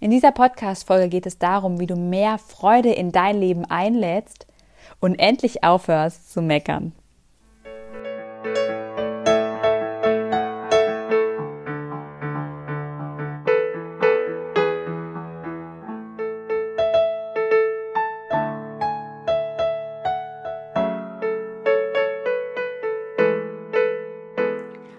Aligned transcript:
In 0.00 0.12
dieser 0.12 0.30
Podcast-Folge 0.30 1.08
geht 1.08 1.26
es 1.26 1.38
darum, 1.38 1.80
wie 1.80 1.88
du 1.88 1.96
mehr 1.96 2.38
Freude 2.38 2.92
in 2.92 3.10
dein 3.10 3.36
Leben 3.36 3.64
einlädst 3.64 4.46
und 5.00 5.16
endlich 5.16 5.64
aufhörst 5.64 6.32
zu 6.32 6.40
meckern. 6.40 6.92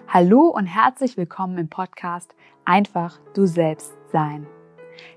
Hallo 0.08 0.48
und 0.48 0.66
herzlich 0.66 1.16
willkommen 1.16 1.56
im 1.56 1.70
Podcast 1.70 2.34
Einfach 2.66 3.18
du 3.32 3.46
selbst 3.46 3.94
sein. 4.12 4.46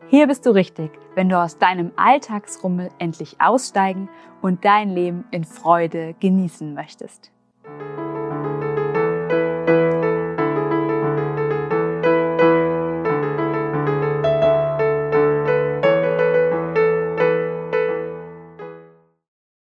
Hier 0.07 0.27
bist 0.27 0.45
du 0.45 0.51
richtig, 0.51 0.91
wenn 1.15 1.29
du 1.29 1.39
aus 1.39 1.57
deinem 1.57 1.91
Alltagsrummel 1.95 2.89
endlich 2.99 3.39
aussteigen 3.39 4.09
und 4.41 4.65
dein 4.65 4.89
Leben 4.89 5.25
in 5.31 5.43
Freude 5.43 6.15
genießen 6.19 6.73
möchtest. 6.73 7.31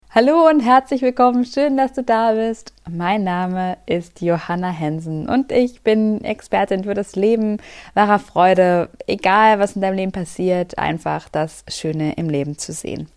Hallo 0.10 0.48
und 0.50 0.62
herzlich 0.62 1.04
willkommen. 1.04 1.46
Schön, 1.46 1.78
dass 1.78 1.94
du 1.94 2.02
da 2.02 2.32
bist. 2.34 2.74
Mein 2.90 3.24
Name 3.24 3.78
ist 3.86 4.22
Johanna 4.22 4.70
Hensen 4.70 5.28
und 5.28 5.52
ich 5.52 5.82
bin 5.82 6.24
Expertin 6.24 6.86
für 6.86 6.94
das 6.94 7.16
Leben 7.16 7.58
wahrer 7.94 8.20
Freude. 8.20 8.90
Egal, 9.08 9.60
was 9.60 9.76
in 9.76 9.82
deinem 9.82 9.96
Leben 9.96 10.12
passiert, 10.12 10.78
einfach 10.78 11.28
das 11.30 11.66
Schöne 11.68 12.14
im 12.14 12.30
Leben 12.30 12.58
zu 12.58 12.72
sehen. 12.72 13.08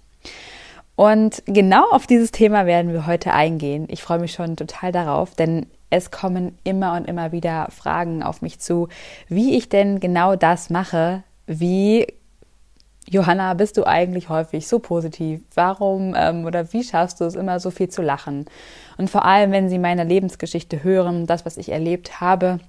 Und 0.97 1.43
genau 1.47 1.89
auf 1.91 2.07
dieses 2.07 2.33
Thema 2.33 2.67
werden 2.67 2.93
wir 2.93 3.07
heute 3.07 3.33
eingehen. 3.33 3.87
Ich 3.89 4.03
freue 4.03 4.19
mich 4.19 4.33
schon 4.33 4.57
total 4.57 4.93
darauf, 4.93 5.35
denn 5.35 5.67
es 5.89 6.11
kommen 6.11 6.59
immer 6.65 6.95
und 6.95 7.07
immer 7.07 7.33
wieder 7.33 7.69
Fragen 7.71 8.23
auf 8.23 8.43
mich 8.43 8.59
zu, 8.59 8.89
wie 9.29 9.57
ich 9.57 9.69
denn 9.69 10.01
genau 10.01 10.37
das 10.37 10.71
mache, 10.71 11.23
wie 11.47 12.07
Johanna, 13.11 13.55
bist 13.55 13.77
du 13.77 13.85
eigentlich 13.85 14.29
häufig 14.29 14.69
so 14.69 14.79
positiv? 14.79 15.41
Warum 15.57 16.15
ähm, 16.17 16.45
oder 16.45 16.73
wie 16.73 16.85
schaffst 16.85 17.21
du 17.21 17.25
es 17.25 17.35
immer 17.35 17.59
so 17.59 17.73
viel 17.73 17.89
zu 17.89 18.03
lachen? 18.03 18.47
Und 18.99 19.11
vor 19.11 19.25
allem, 19.25 19.51
wenn 19.51 19.69
sie 19.69 19.81
meine 19.81 20.05
Lebensgeschichte 20.05 20.85
hören, 20.85 21.27
das, 21.27 21.45
was 21.45 21.57
ich 21.57 21.71
erlebt 21.71 22.21
habe, 22.21 22.61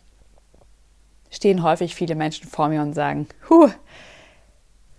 stehen 1.30 1.62
häufig 1.62 1.94
viele 1.94 2.16
Menschen 2.16 2.50
vor 2.50 2.70
mir 2.70 2.82
und 2.82 2.94
sagen, 2.94 3.28
Huh, 3.52 3.70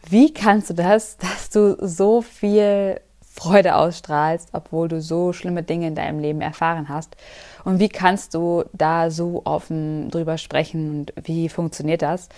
wie 0.08 0.32
kannst 0.32 0.70
du 0.70 0.74
das, 0.74 1.16
dass 1.18 1.50
du 1.50 1.77
so 1.84 2.22
viel 2.22 3.00
Freude 3.20 3.74
ausstrahlst, 3.74 4.50
obwohl 4.52 4.86
du 4.86 5.00
so 5.00 5.32
schlimme 5.32 5.64
Dinge 5.64 5.88
in 5.88 5.96
deinem 5.96 6.20
Leben 6.20 6.40
erfahren 6.40 6.88
hast? 6.88 7.16
Und 7.64 7.80
wie 7.80 7.88
kannst 7.88 8.34
du 8.34 8.62
da 8.72 9.10
so 9.10 9.42
offen 9.44 10.08
drüber 10.08 10.38
sprechen 10.38 11.00
und 11.00 11.12
wie 11.27 11.48
funktioniert 11.48 12.02
das? 12.02 12.28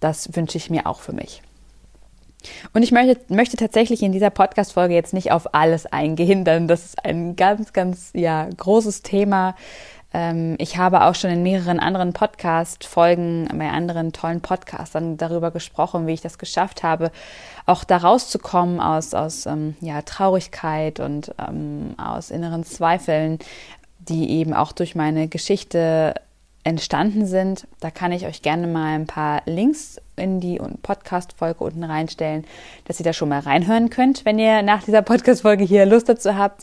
Das 0.00 0.34
wünsche 0.34 0.56
ich 0.56 0.70
mir 0.70 0.86
auch 0.86 1.00
für 1.00 1.12
mich. 1.12 1.42
Und 2.72 2.82
ich 2.82 2.92
möchte, 2.92 3.20
möchte 3.32 3.56
tatsächlich 3.56 4.02
in 4.02 4.12
dieser 4.12 4.30
Podcast-Folge 4.30 4.94
jetzt 4.94 5.12
nicht 5.12 5.32
auf 5.32 5.54
alles 5.54 5.86
eingehen, 5.86 6.44
denn 6.44 6.68
das 6.68 6.84
ist 6.84 7.04
ein 7.04 7.36
ganz, 7.36 7.72
ganz 7.72 8.10
ja, 8.14 8.48
großes 8.56 9.02
Thema. 9.02 9.56
Ähm, 10.14 10.56
ich 10.58 10.78
habe 10.78 11.02
auch 11.02 11.14
schon 11.14 11.30
in 11.30 11.42
mehreren 11.42 11.80
anderen 11.80 12.12
Podcast-Folgen 12.12 13.48
bei 13.54 13.68
anderen 13.70 14.12
tollen 14.12 14.40
Podcastern 14.40 15.16
darüber 15.16 15.50
gesprochen, 15.50 16.06
wie 16.06 16.14
ich 16.14 16.20
das 16.20 16.38
geschafft 16.38 16.82
habe, 16.82 17.10
auch 17.66 17.84
da 17.84 17.98
rauszukommen 17.98 18.80
aus, 18.80 19.12
aus 19.14 19.46
ähm, 19.46 19.76
ja, 19.80 20.00
Traurigkeit 20.02 21.00
und 21.00 21.34
ähm, 21.38 21.94
aus 21.98 22.30
inneren 22.30 22.64
Zweifeln, 22.64 23.38
die 23.98 24.30
eben 24.30 24.54
auch 24.54 24.72
durch 24.72 24.94
meine 24.94 25.28
Geschichte 25.28 26.14
entstanden 26.68 27.26
sind. 27.26 27.66
Da 27.80 27.90
kann 27.90 28.12
ich 28.12 28.26
euch 28.26 28.42
gerne 28.42 28.66
mal 28.66 28.94
ein 28.94 29.06
paar 29.06 29.42
Links 29.46 30.00
in 30.16 30.40
die 30.40 30.60
Podcast-Folge 30.82 31.64
unten 31.64 31.84
reinstellen, 31.84 32.44
dass 32.84 33.00
ihr 33.00 33.04
da 33.04 33.12
schon 33.12 33.28
mal 33.28 33.40
reinhören 33.40 33.90
könnt, 33.90 34.24
wenn 34.24 34.38
ihr 34.38 34.62
nach 34.62 34.84
dieser 34.84 35.02
Podcast-Folge 35.02 35.64
hier 35.64 35.86
Lust 35.86 36.08
dazu 36.08 36.36
habt. 36.36 36.62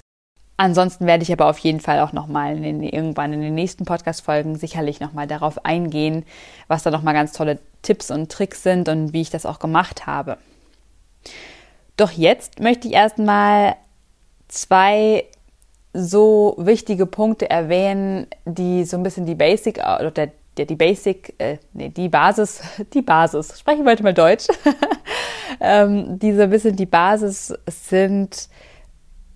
Ansonsten 0.58 1.06
werde 1.06 1.24
ich 1.24 1.34
aber 1.34 1.48
auf 1.48 1.58
jeden 1.58 1.82
Fall 1.82 2.00
auch 2.00 2.14
nochmal 2.14 2.64
in 2.64 2.82
irgendwann 2.82 3.34
in 3.34 3.42
den 3.42 3.56
nächsten 3.56 3.84
Podcast-Folgen 3.84 4.56
sicherlich 4.56 5.02
nochmal 5.02 5.28
darauf 5.28 5.66
eingehen, 5.66 6.26
was 6.68 6.84
da 6.84 6.92
nochmal 6.92 7.14
ganz 7.14 7.34
tolle 7.34 7.60
Tipps 7.82 8.10
und 8.10 8.32
Tricks 8.32 8.64
sind 8.64 8.88
und 8.88 9.12
wie 9.12 9.22
ich 9.22 9.30
das 9.30 9.46
auch 9.46 9.60
gemacht 9.60 10.08
habe. 10.08 10.38
Doch 11.98 12.12
jetzt 12.12 12.62
möchte 12.62 12.88
ich 12.88 12.94
erstmal 12.94 13.76
zwei 14.48 15.26
so 15.96 16.56
wichtige 16.58 17.06
Punkte 17.06 17.50
erwähnen, 17.50 18.28
die 18.46 18.84
so 18.84 18.98
ein 18.98 19.04
bisschen 19.04 19.26
die 19.26 19.36
Basic 19.36 19.78
oder 19.78 20.12
der, 20.12 20.32
der 20.58 20.66
die 20.66 20.76
Basic, 20.76 21.34
äh, 21.38 21.58
nee, 21.74 21.90
die 21.90 22.10
Basis, 22.10 22.62
die 22.94 23.02
Basis, 23.02 23.58
sprechen 23.60 23.86
wir 23.86 23.92
heute 23.92 24.04
mal 24.04 24.14
Deutsch, 24.14 24.48
ähm, 25.60 26.20
die 26.20 26.34
so 26.34 26.42
ein 26.42 26.50
bisschen 26.50 26.76
die 26.76 26.86
Basis 26.86 27.54
sind, 27.68 28.50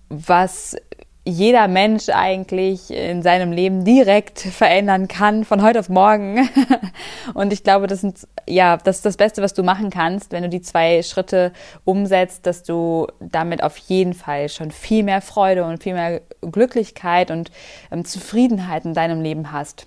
was 0.08 0.76
jeder 1.24 1.68
Mensch 1.68 2.08
eigentlich 2.08 2.90
in 2.90 3.22
seinem 3.22 3.52
Leben 3.52 3.84
direkt 3.84 4.40
verändern 4.40 5.06
kann, 5.06 5.44
von 5.44 5.62
heute 5.62 5.80
auf 5.80 5.88
morgen. 5.88 6.48
Und 7.34 7.52
ich 7.52 7.62
glaube, 7.62 7.86
das 7.86 8.00
sind, 8.00 8.26
ja, 8.48 8.78
das 8.78 8.96
ist 8.96 9.06
das 9.06 9.16
Beste, 9.16 9.42
was 9.42 9.52
du 9.52 9.62
machen 9.62 9.90
kannst, 9.90 10.32
wenn 10.32 10.42
du 10.42 10.48
die 10.48 10.62
zwei 10.62 11.02
Schritte 11.02 11.52
umsetzt, 11.84 12.46
dass 12.46 12.62
du 12.62 13.06
damit 13.20 13.62
auf 13.62 13.76
jeden 13.76 14.14
Fall 14.14 14.48
schon 14.48 14.70
viel 14.70 15.02
mehr 15.02 15.20
Freude 15.20 15.64
und 15.64 15.82
viel 15.82 15.94
mehr 15.94 16.22
Glücklichkeit 16.40 17.30
und 17.30 17.50
ähm, 17.90 18.04
Zufriedenheit 18.04 18.84
in 18.86 18.94
deinem 18.94 19.20
Leben 19.20 19.52
hast. 19.52 19.86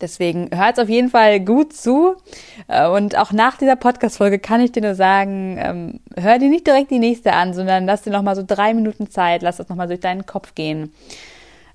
Deswegen 0.00 0.48
hört 0.56 0.78
auf 0.78 0.88
jeden 0.88 1.10
Fall 1.10 1.40
gut 1.40 1.72
zu. 1.72 2.16
Äh, 2.68 2.88
und 2.88 3.16
auch 3.16 3.32
nach 3.32 3.56
dieser 3.56 3.76
Podcast-Folge 3.76 4.38
kann 4.38 4.60
ich 4.60 4.72
dir 4.72 4.82
nur 4.82 4.94
sagen, 4.94 5.58
ähm, 5.58 6.00
hör 6.16 6.38
dir 6.38 6.48
nicht 6.48 6.66
direkt 6.66 6.90
die 6.90 6.98
nächste 6.98 7.32
an, 7.32 7.52
sondern 7.54 7.86
lass 7.86 8.02
dir 8.02 8.12
nochmal 8.12 8.36
so 8.36 8.44
drei 8.46 8.74
Minuten 8.74 9.10
Zeit, 9.10 9.42
lass 9.42 9.56
das 9.56 9.68
nochmal 9.68 9.88
durch 9.88 10.00
deinen 10.00 10.26
Kopf 10.26 10.54
gehen. 10.54 10.92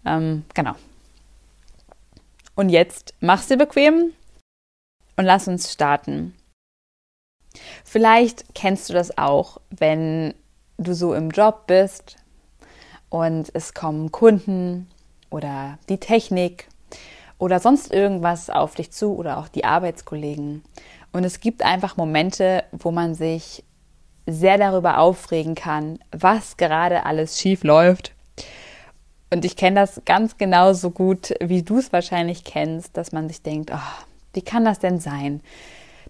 Ähm, 0.05 0.43
genau. 0.53 0.73
Und 2.55 2.69
jetzt 2.69 3.13
mach's 3.19 3.47
dir 3.47 3.57
bequem 3.57 4.13
und 5.17 5.25
lass 5.25 5.47
uns 5.47 5.71
starten. 5.71 6.33
Vielleicht 7.83 8.55
kennst 8.55 8.89
du 8.89 8.93
das 8.93 9.17
auch, 9.17 9.59
wenn 9.69 10.33
du 10.77 10.93
so 10.95 11.13
im 11.13 11.29
Job 11.29 11.67
bist 11.67 12.17
und 13.09 13.51
es 13.53 13.73
kommen 13.73 14.11
Kunden 14.11 14.87
oder 15.29 15.77
die 15.89 15.99
Technik 15.99 16.67
oder 17.37 17.59
sonst 17.59 17.93
irgendwas 17.93 18.49
auf 18.49 18.75
dich 18.75 18.91
zu 18.91 19.15
oder 19.15 19.37
auch 19.37 19.47
die 19.47 19.65
Arbeitskollegen. 19.65 20.63
Und 21.11 21.23
es 21.23 21.39
gibt 21.39 21.63
einfach 21.63 21.97
Momente, 21.97 22.63
wo 22.71 22.91
man 22.91 23.15
sich 23.15 23.63
sehr 24.25 24.57
darüber 24.57 24.99
aufregen 24.99 25.55
kann, 25.55 25.99
was 26.11 26.57
gerade 26.57 27.05
alles 27.05 27.39
schief 27.39 27.63
läuft. 27.63 28.13
Und 29.29 29.45
ich 29.45 29.55
kenne 29.55 29.79
das 29.79 30.01
ganz 30.05 30.37
genauso 30.37 30.91
gut, 30.91 31.33
wie 31.41 31.63
du 31.63 31.79
es 31.79 31.91
wahrscheinlich 31.91 32.43
kennst, 32.43 32.95
dass 32.97 33.11
man 33.11 33.27
sich 33.27 33.41
denkt, 33.41 33.71
oh, 33.73 34.03
wie 34.33 34.41
kann 34.41 34.65
das 34.65 34.79
denn 34.79 34.99
sein? 34.99 35.41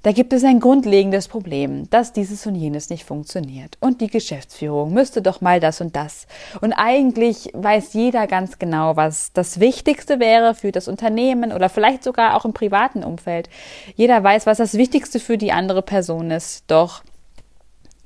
Da 0.03 0.11
gibt 0.11 0.33
es 0.33 0.43
ein 0.43 0.59
grundlegendes 0.59 1.29
Problem, 1.29 1.89
dass 1.89 2.11
dieses 2.11 2.45
und 2.45 2.55
jenes 2.55 2.89
nicht 2.89 3.05
funktioniert. 3.05 3.77
Und 3.79 4.01
die 4.01 4.09
Geschäftsführung 4.09 4.93
müsste 4.93 5.21
doch 5.21 5.39
mal 5.39 5.61
das 5.61 5.79
und 5.79 5.95
das. 5.95 6.27
Und 6.59 6.73
eigentlich 6.73 7.51
weiß 7.53 7.93
jeder 7.93 8.27
ganz 8.27 8.59
genau, 8.59 8.97
was 8.97 9.31
das 9.31 9.61
Wichtigste 9.61 10.19
wäre 10.19 10.55
für 10.55 10.73
das 10.73 10.89
Unternehmen 10.89 11.53
oder 11.53 11.69
vielleicht 11.69 12.03
sogar 12.03 12.35
auch 12.35 12.43
im 12.43 12.51
privaten 12.51 13.05
Umfeld. 13.05 13.49
Jeder 13.95 14.21
weiß, 14.21 14.45
was 14.45 14.57
das 14.57 14.73
Wichtigste 14.73 15.21
für 15.21 15.37
die 15.37 15.53
andere 15.53 15.81
Person 15.81 16.31
ist. 16.31 16.65
Doch 16.67 17.01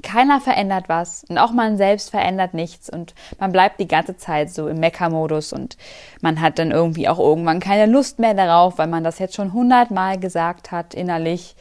keiner 0.03 0.39
verändert 0.39 0.89
was 0.89 1.25
und 1.27 1.39
auch 1.39 1.51
man 1.51 1.77
selbst 1.77 2.11
verändert 2.11 2.53
nichts 2.53 2.87
und 2.87 3.15
man 3.39 3.51
bleibt 3.51 3.79
die 3.79 3.87
ganze 3.87 4.15
Zeit 4.15 4.51
so 4.51 4.67
im 4.67 4.79
Meckermodus 4.79 5.51
und 5.51 5.75
man 6.21 6.39
hat 6.39 6.59
dann 6.59 6.69
irgendwie 6.69 7.09
auch 7.09 7.17
irgendwann 7.17 7.59
keine 7.59 7.91
Lust 7.91 8.19
mehr 8.19 8.35
darauf, 8.35 8.77
weil 8.77 8.85
man 8.85 9.03
das 9.03 9.17
jetzt 9.17 9.33
schon 9.33 9.53
hundertmal 9.53 10.19
gesagt 10.19 10.71
hat 10.71 10.93
innerlich 10.93 11.55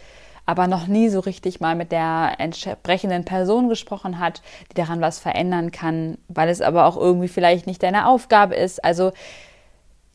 aber 0.47 0.69
noch 0.69 0.87
nie 0.87 1.09
so 1.09 1.21
richtig 1.21 1.61
mal 1.61 1.75
mit 1.75 1.93
der 1.93 2.37
entsprechenden 2.39 3.25
Person 3.25 3.69
gesprochen 3.69 4.21
hat, 4.21 4.43
die 4.71 4.75
daran 4.75 5.01
was 5.01 5.19
verändern 5.19 5.73
kann, 5.73 6.19
weil 6.29 6.49
es 6.49 6.63
aber 6.63 6.87
auch 6.87 6.97
irgendwie 6.97 7.29
vielleicht 7.29 7.67
nicht 7.67 7.83
deine 7.83 8.07
Aufgabe 8.07 8.55
ist. 8.55 8.83
Also 8.85 9.13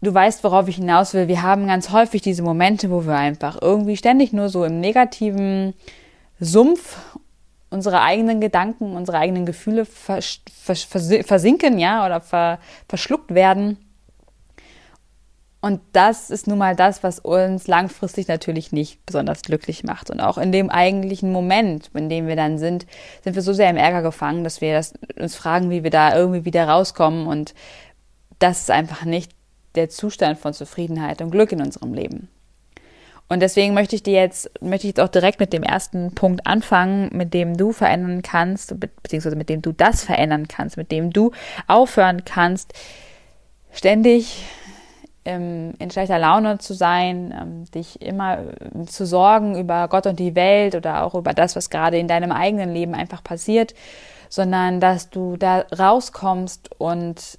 du 0.01 0.13
weißt, 0.13 0.43
worauf 0.43 0.69
ich 0.69 0.77
hinaus 0.77 1.13
will. 1.13 1.27
Wir 1.27 1.43
haben 1.43 1.67
ganz 1.67 1.91
häufig 1.91 2.21
diese 2.21 2.43
Momente, 2.43 2.89
wo 2.89 3.05
wir 3.05 3.15
einfach 3.15 3.61
irgendwie 3.61 3.97
ständig 3.97 4.31
nur 4.31 4.47
so 4.47 4.63
im 4.63 4.79
negativen 4.79 5.73
Sumpf 6.39 6.97
unsere 7.69 8.01
eigenen 8.01 8.41
Gedanken, 8.41 8.95
unsere 8.95 9.17
eigenen 9.17 9.45
Gefühle 9.45 9.85
vers 9.85 10.41
vers 10.51 10.83
versinken, 10.83 11.79
ja, 11.79 12.05
oder 12.05 12.19
ver 12.19 12.59
verschluckt 12.87 13.33
werden 13.33 13.77
Und 15.63 15.79
das 15.93 16.31
ist 16.31 16.47
nun 16.47 16.57
mal 16.57 16.75
das, 16.75 17.03
was 17.03 17.19
uns 17.19 17.67
langfristig 17.67 18.27
natürlich 18.27 18.71
nicht 18.71 19.05
besonders 19.05 19.43
glücklich 19.43 19.83
macht. 19.83 20.09
Und 20.09 20.19
auch 20.19 20.39
in 20.39 20.51
dem 20.51 20.71
eigentlichen 20.71 21.31
Moment, 21.31 21.91
in 21.93 22.09
dem 22.09 22.27
wir 22.27 22.35
dann 22.35 22.57
sind, 22.57 22.87
sind 23.23 23.35
wir 23.35 23.43
so 23.43 23.53
sehr 23.53 23.69
im 23.69 23.77
Ärger 23.77 24.01
gefangen, 24.01 24.43
dass 24.43 24.59
wir 24.59 24.73
das, 24.73 24.93
uns 25.19 25.35
fragen, 25.35 25.69
wie 25.69 25.83
wir 25.83 25.91
da 25.91 26.15
irgendwie 26.15 26.45
wieder 26.45 26.67
rauskommen. 26.67 27.27
Und 27.27 27.53
das 28.39 28.61
ist 28.61 28.71
einfach 28.71 29.05
nicht 29.05 29.33
der 29.75 29.89
Zustand 29.89 30.39
von 30.39 30.53
Zufriedenheit 30.53 31.21
und 31.21 31.29
Glück 31.29 31.51
in 31.51 31.61
unserem 31.61 31.93
Leben. 31.93 32.27
Und 33.29 33.39
deswegen 33.39 33.73
möchte 33.75 33.95
ich 33.95 34.03
dir 34.03 34.19
jetzt, 34.19 34.49
möchte 34.61 34.87
ich 34.87 34.95
jetzt 34.95 34.99
auch 34.99 35.07
direkt 35.07 35.39
mit 35.39 35.53
dem 35.53 35.63
ersten 35.63 36.13
Punkt 36.15 36.45
anfangen, 36.47 37.09
mit 37.13 37.33
dem 37.33 37.55
du 37.55 37.71
verändern 37.71 38.23
kannst, 38.23 38.77
beziehungsweise 38.77 39.37
mit 39.37 39.47
dem 39.47 39.61
du 39.61 39.71
das 39.71 40.03
verändern 40.03 40.47
kannst, 40.49 40.75
mit 40.75 40.91
dem 40.91 41.13
du 41.13 41.31
aufhören 41.67 42.25
kannst, 42.25 42.73
ständig 43.71 44.43
in 45.23 45.91
schlechter 45.91 46.17
Laune 46.17 46.57
zu 46.57 46.73
sein, 46.73 47.33
ähm, 47.39 47.65
dich 47.71 48.01
immer 48.01 48.39
äh, 48.39 48.85
zu 48.85 49.05
sorgen 49.05 49.55
über 49.55 49.87
Gott 49.87 50.07
und 50.07 50.19
die 50.19 50.35
Welt 50.35 50.73
oder 50.73 51.03
auch 51.03 51.13
über 51.13 51.33
das, 51.33 51.55
was 51.55 51.69
gerade 51.69 51.99
in 51.99 52.07
deinem 52.07 52.31
eigenen 52.31 52.73
Leben 52.73 52.95
einfach 52.95 53.23
passiert, 53.23 53.75
sondern 54.29 54.79
dass 54.79 55.11
du 55.11 55.37
da 55.37 55.65
rauskommst 55.77 56.71
und 56.79 57.37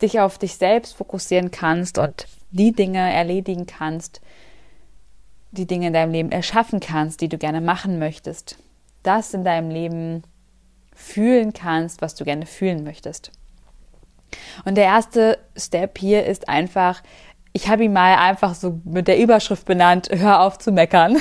dich 0.00 0.18
auf 0.18 0.38
dich 0.38 0.56
selbst 0.56 0.96
fokussieren 0.96 1.52
kannst 1.52 1.98
und 1.98 2.26
die 2.50 2.72
Dinge 2.72 3.12
erledigen 3.12 3.66
kannst, 3.66 4.20
die 5.52 5.66
Dinge 5.66 5.88
in 5.88 5.92
deinem 5.92 6.12
Leben 6.12 6.32
erschaffen 6.32 6.80
kannst, 6.80 7.20
die 7.20 7.28
du 7.28 7.38
gerne 7.38 7.60
machen 7.60 8.00
möchtest. 8.00 8.58
Das 9.04 9.34
in 9.34 9.44
deinem 9.44 9.70
Leben 9.70 10.22
fühlen 10.94 11.52
kannst, 11.52 12.02
was 12.02 12.16
du 12.16 12.24
gerne 12.24 12.46
fühlen 12.46 12.82
möchtest. 12.82 13.30
Und 14.64 14.76
der 14.76 14.84
erste 14.84 15.38
Step 15.56 15.98
hier 15.98 16.26
ist 16.26 16.48
einfach, 16.48 17.02
ich 17.52 17.68
habe 17.68 17.84
ihn 17.84 17.92
mal 17.92 18.16
einfach 18.16 18.54
so 18.54 18.80
mit 18.84 19.08
der 19.08 19.18
Überschrift 19.18 19.66
benannt, 19.66 20.08
hör 20.10 20.40
auf 20.40 20.58
zu 20.58 20.72
meckern. 20.72 21.18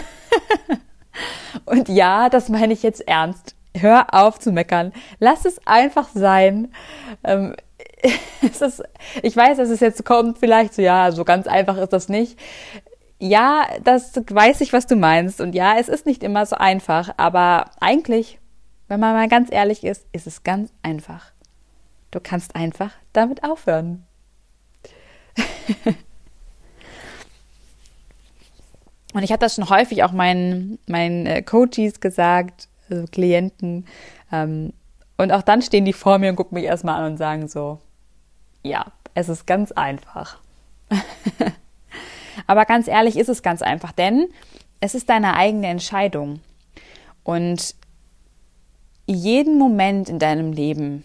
Und 1.65 1.89
ja, 1.89 2.29
das 2.29 2.49
meine 2.49 2.73
ich 2.73 2.83
jetzt 2.83 3.07
ernst. 3.07 3.55
Hör 3.75 4.13
auf 4.13 4.39
zu 4.39 4.51
meckern. 4.51 4.93
Lass 5.19 5.45
es 5.45 5.65
einfach 5.65 6.09
sein. 6.13 6.73
Ähm, 7.23 7.55
es 8.41 8.61
ist, 8.61 8.83
ich 9.21 9.35
weiß, 9.35 9.57
dass 9.57 9.69
es 9.69 9.79
jetzt 9.79 10.05
kommt, 10.05 10.37
vielleicht 10.37 10.73
so, 10.73 10.81
ja, 10.81 11.11
so 11.11 11.23
ganz 11.23 11.47
einfach 11.47 11.77
ist 11.77 11.93
das 11.93 12.09
nicht. 12.09 12.39
Ja, 13.19 13.67
das 13.83 14.13
weiß 14.15 14.61
ich, 14.61 14.73
was 14.73 14.87
du 14.87 14.95
meinst. 14.95 15.41
Und 15.41 15.53
ja, 15.53 15.77
es 15.77 15.89
ist 15.89 16.05
nicht 16.05 16.23
immer 16.23 16.45
so 16.45 16.55
einfach. 16.55 17.13
Aber 17.17 17.65
eigentlich, 17.79 18.39
wenn 18.87 18.99
man 18.99 19.13
mal 19.13 19.27
ganz 19.27 19.49
ehrlich 19.51 19.83
ist, 19.83 20.05
ist 20.11 20.27
es 20.27 20.43
ganz 20.43 20.73
einfach. 20.81 21.31
Du 22.11 22.19
kannst 22.19 22.55
einfach 22.55 22.91
damit 23.13 23.43
aufhören. 23.43 24.05
Und 29.13 29.23
ich 29.23 29.31
habe 29.31 29.39
das 29.39 29.55
schon 29.55 29.69
häufig 29.69 30.03
auch 30.03 30.11
meinen, 30.11 30.79
meinen 30.87 31.25
äh, 31.25 31.41
Coaches 31.41 31.99
gesagt, 31.99 32.69
also 32.89 33.05
Klienten. 33.07 33.85
Ähm, 34.31 34.73
und 35.17 35.31
auch 35.31 35.41
dann 35.41 35.61
stehen 35.61 35.85
die 35.85 35.93
vor 35.93 36.17
mir 36.17 36.29
und 36.29 36.35
gucken 36.35 36.55
mich 36.55 36.63
erstmal 36.63 37.01
an 37.01 37.11
und 37.11 37.17
sagen 37.17 37.47
so, 37.47 37.79
ja, 38.63 38.85
es 39.13 39.29
ist 39.29 39.45
ganz 39.45 39.71
einfach. 39.71 40.39
Aber 42.47 42.65
ganz 42.65 42.87
ehrlich 42.87 43.17
ist 43.17 43.29
es 43.29 43.43
ganz 43.43 43.61
einfach, 43.61 43.91
denn 43.91 44.29
es 44.79 44.95
ist 44.95 45.09
deine 45.09 45.35
eigene 45.35 45.67
Entscheidung. 45.67 46.39
Und 47.23 47.75
jeden 49.05 49.57
Moment 49.57 50.09
in 50.09 50.19
deinem 50.19 50.53
Leben 50.53 51.03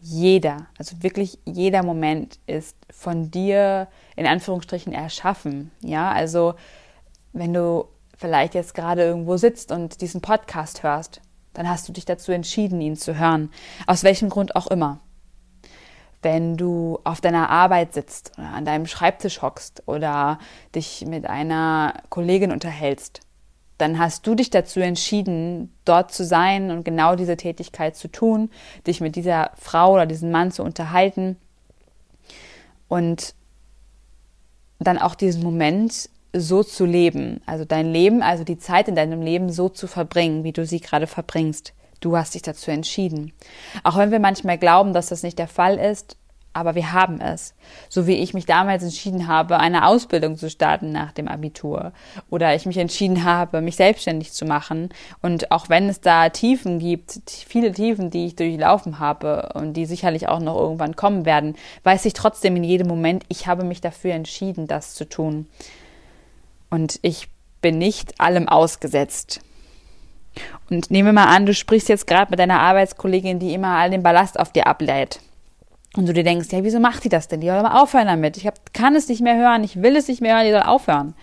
jeder, 0.00 0.66
also 0.78 1.02
wirklich 1.02 1.38
jeder 1.44 1.82
Moment 1.82 2.38
ist 2.46 2.76
von 2.90 3.30
dir 3.30 3.88
in 4.16 4.26
Anführungsstrichen 4.26 4.92
erschaffen. 4.92 5.70
Ja, 5.82 6.10
also 6.10 6.54
wenn 7.32 7.52
du 7.52 7.86
vielleicht 8.16 8.54
jetzt 8.54 8.74
gerade 8.74 9.02
irgendwo 9.02 9.36
sitzt 9.36 9.72
und 9.72 10.00
diesen 10.00 10.20
Podcast 10.20 10.82
hörst, 10.82 11.20
dann 11.52 11.68
hast 11.68 11.88
du 11.88 11.92
dich 11.92 12.04
dazu 12.04 12.32
entschieden, 12.32 12.80
ihn 12.80 12.96
zu 12.96 13.18
hören. 13.18 13.50
Aus 13.86 14.04
welchem 14.04 14.28
Grund 14.28 14.56
auch 14.56 14.66
immer. 14.68 15.00
Wenn 16.22 16.56
du 16.56 16.98
auf 17.04 17.20
deiner 17.20 17.48
Arbeit 17.48 17.94
sitzt 17.94 18.32
oder 18.36 18.48
an 18.48 18.66
deinem 18.66 18.86
Schreibtisch 18.86 19.40
hockst 19.40 19.82
oder 19.86 20.38
dich 20.74 21.06
mit 21.06 21.26
einer 21.26 21.94
Kollegin 22.10 22.52
unterhältst, 22.52 23.20
dann 23.80 23.98
hast 23.98 24.26
du 24.26 24.34
dich 24.34 24.50
dazu 24.50 24.80
entschieden, 24.80 25.72
dort 25.84 26.12
zu 26.12 26.24
sein 26.24 26.70
und 26.70 26.84
genau 26.84 27.16
diese 27.16 27.36
Tätigkeit 27.36 27.96
zu 27.96 28.08
tun, 28.08 28.50
dich 28.86 29.00
mit 29.00 29.16
dieser 29.16 29.50
Frau 29.56 29.94
oder 29.94 30.06
diesem 30.06 30.30
Mann 30.30 30.52
zu 30.52 30.62
unterhalten 30.62 31.36
und 32.88 33.34
dann 34.78 34.98
auch 34.98 35.14
diesen 35.14 35.42
Moment 35.42 36.10
so 36.32 36.62
zu 36.62 36.84
leben, 36.84 37.40
also 37.46 37.64
dein 37.64 37.90
Leben, 37.92 38.22
also 38.22 38.44
die 38.44 38.58
Zeit 38.58 38.88
in 38.88 38.94
deinem 38.94 39.22
Leben 39.22 39.50
so 39.50 39.68
zu 39.68 39.86
verbringen, 39.86 40.44
wie 40.44 40.52
du 40.52 40.64
sie 40.64 40.80
gerade 40.80 41.06
verbringst. 41.06 41.72
Du 42.00 42.16
hast 42.16 42.34
dich 42.34 42.42
dazu 42.42 42.70
entschieden. 42.70 43.32
Auch 43.84 43.98
wenn 43.98 44.10
wir 44.10 44.20
manchmal 44.20 44.56
glauben, 44.58 44.92
dass 44.92 45.08
das 45.08 45.22
nicht 45.22 45.38
der 45.38 45.48
Fall 45.48 45.76
ist, 45.76 46.16
aber 46.52 46.74
wir 46.74 46.92
haben 46.92 47.20
es. 47.20 47.54
So 47.88 48.06
wie 48.06 48.16
ich 48.16 48.34
mich 48.34 48.44
damals 48.44 48.82
entschieden 48.82 49.28
habe, 49.28 49.58
eine 49.58 49.86
Ausbildung 49.86 50.36
zu 50.36 50.50
starten 50.50 50.90
nach 50.90 51.12
dem 51.12 51.28
Abitur 51.28 51.92
oder 52.28 52.54
ich 52.54 52.66
mich 52.66 52.78
entschieden 52.78 53.24
habe, 53.24 53.60
mich 53.60 53.76
selbstständig 53.76 54.32
zu 54.32 54.44
machen. 54.44 54.88
Und 55.22 55.52
auch 55.52 55.68
wenn 55.68 55.88
es 55.88 56.00
da 56.00 56.28
Tiefen 56.28 56.78
gibt, 56.78 57.20
viele 57.46 57.72
Tiefen, 57.72 58.10
die 58.10 58.26
ich 58.26 58.36
durchlaufen 58.36 58.98
habe 58.98 59.50
und 59.54 59.74
die 59.74 59.86
sicherlich 59.86 60.28
auch 60.28 60.40
noch 60.40 60.56
irgendwann 60.56 60.96
kommen 60.96 61.24
werden, 61.24 61.56
weiß 61.84 62.04
ich 62.04 62.14
trotzdem 62.14 62.56
in 62.56 62.64
jedem 62.64 62.88
Moment, 62.88 63.24
ich 63.28 63.46
habe 63.46 63.64
mich 63.64 63.80
dafür 63.80 64.14
entschieden, 64.14 64.66
das 64.66 64.94
zu 64.94 65.08
tun. 65.08 65.46
Und 66.68 66.98
ich 67.02 67.28
bin 67.60 67.78
nicht 67.78 68.20
allem 68.20 68.48
ausgesetzt. 68.48 69.40
Und 70.68 70.90
nehmen 70.90 71.08
wir 71.08 71.12
mal 71.12 71.34
an, 71.34 71.46
du 71.46 71.54
sprichst 71.54 71.88
jetzt 71.88 72.06
gerade 72.06 72.30
mit 72.30 72.38
deiner 72.38 72.60
Arbeitskollegin, 72.60 73.38
die 73.38 73.52
immer 73.54 73.76
all 73.76 73.90
den 73.90 74.02
Ballast 74.02 74.38
auf 74.38 74.52
dir 74.52 74.66
ablädt 74.66 75.20
und 75.96 76.06
du 76.06 76.12
dir 76.12 76.24
denkst, 76.24 76.48
ja, 76.52 76.62
wieso 76.62 76.78
macht 76.78 77.04
die 77.04 77.08
das 77.08 77.28
denn? 77.28 77.40
Die 77.40 77.48
soll 77.48 77.62
mal 77.62 77.82
aufhören 77.82 78.06
damit. 78.06 78.36
Ich 78.36 78.46
hab, 78.46 78.72
kann 78.72 78.94
es 78.94 79.08
nicht 79.08 79.22
mehr 79.22 79.36
hören, 79.36 79.64
ich 79.64 79.82
will 79.82 79.96
es 79.96 80.08
nicht 80.08 80.20
mehr 80.20 80.36
hören, 80.36 80.46
die 80.46 80.52
soll 80.52 80.62
aufhören. 80.62 81.14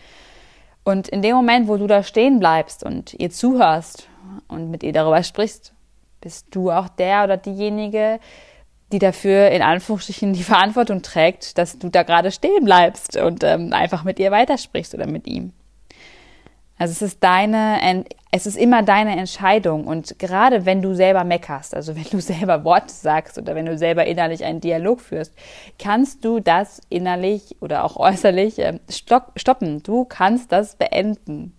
Und 0.83 1.07
in 1.07 1.21
dem 1.21 1.35
Moment, 1.35 1.67
wo 1.67 1.77
du 1.77 1.87
da 1.87 2.03
stehen 2.03 2.39
bleibst 2.39 2.83
und 2.83 3.13
ihr 3.13 3.29
zuhörst 3.29 4.07
und 4.47 4.71
mit 4.71 4.83
ihr 4.83 4.93
darüber 4.93 5.23
sprichst, 5.23 5.73
bist 6.21 6.47
du 6.51 6.71
auch 6.71 6.89
der 6.89 7.23
oder 7.23 7.37
diejenige, 7.37 8.19
die 8.91 8.99
dafür 8.99 9.49
in 9.49 9.61
Anführungsstrichen 9.61 10.33
die 10.33 10.43
Verantwortung 10.43 11.01
trägt, 11.01 11.57
dass 11.57 11.77
du 11.77 11.89
da 11.89 12.03
gerade 12.03 12.31
stehen 12.31 12.63
bleibst 12.63 13.17
und 13.17 13.43
ähm, 13.43 13.73
einfach 13.73 14.03
mit 14.03 14.19
ihr 14.19 14.31
weitersprichst 14.31 14.93
oder 14.93 15.07
mit 15.07 15.27
ihm. 15.27 15.53
Also 16.77 16.91
es 16.91 17.01
ist 17.01 17.23
deine, 17.23 18.05
es 18.31 18.45
ist 18.45 18.55
immer 18.55 18.83
deine 18.83 19.17
Entscheidung. 19.17 19.87
Und 19.87 20.19
gerade 20.19 20.65
wenn 20.65 20.81
du 20.81 20.93
selber 20.93 21.23
meckerst, 21.23 21.73
also 21.75 21.95
wenn 21.95 22.05
du 22.09 22.19
selber 22.21 22.63
Worte 22.63 22.93
sagst 22.93 23.37
oder 23.37 23.55
wenn 23.55 23.65
du 23.65 23.77
selber 23.77 24.05
innerlich 24.05 24.43
einen 24.43 24.61
Dialog 24.61 25.01
führst, 25.01 25.33
kannst 25.79 26.23
du 26.23 26.39
das 26.39 26.81
innerlich 26.89 27.55
oder 27.61 27.83
auch 27.83 27.97
äußerlich 27.97 28.59
ähm, 28.59 28.79
stoppen. 28.89 29.81
Du 29.83 30.05
kannst 30.05 30.51
das 30.51 30.75
beenden. 30.75 31.53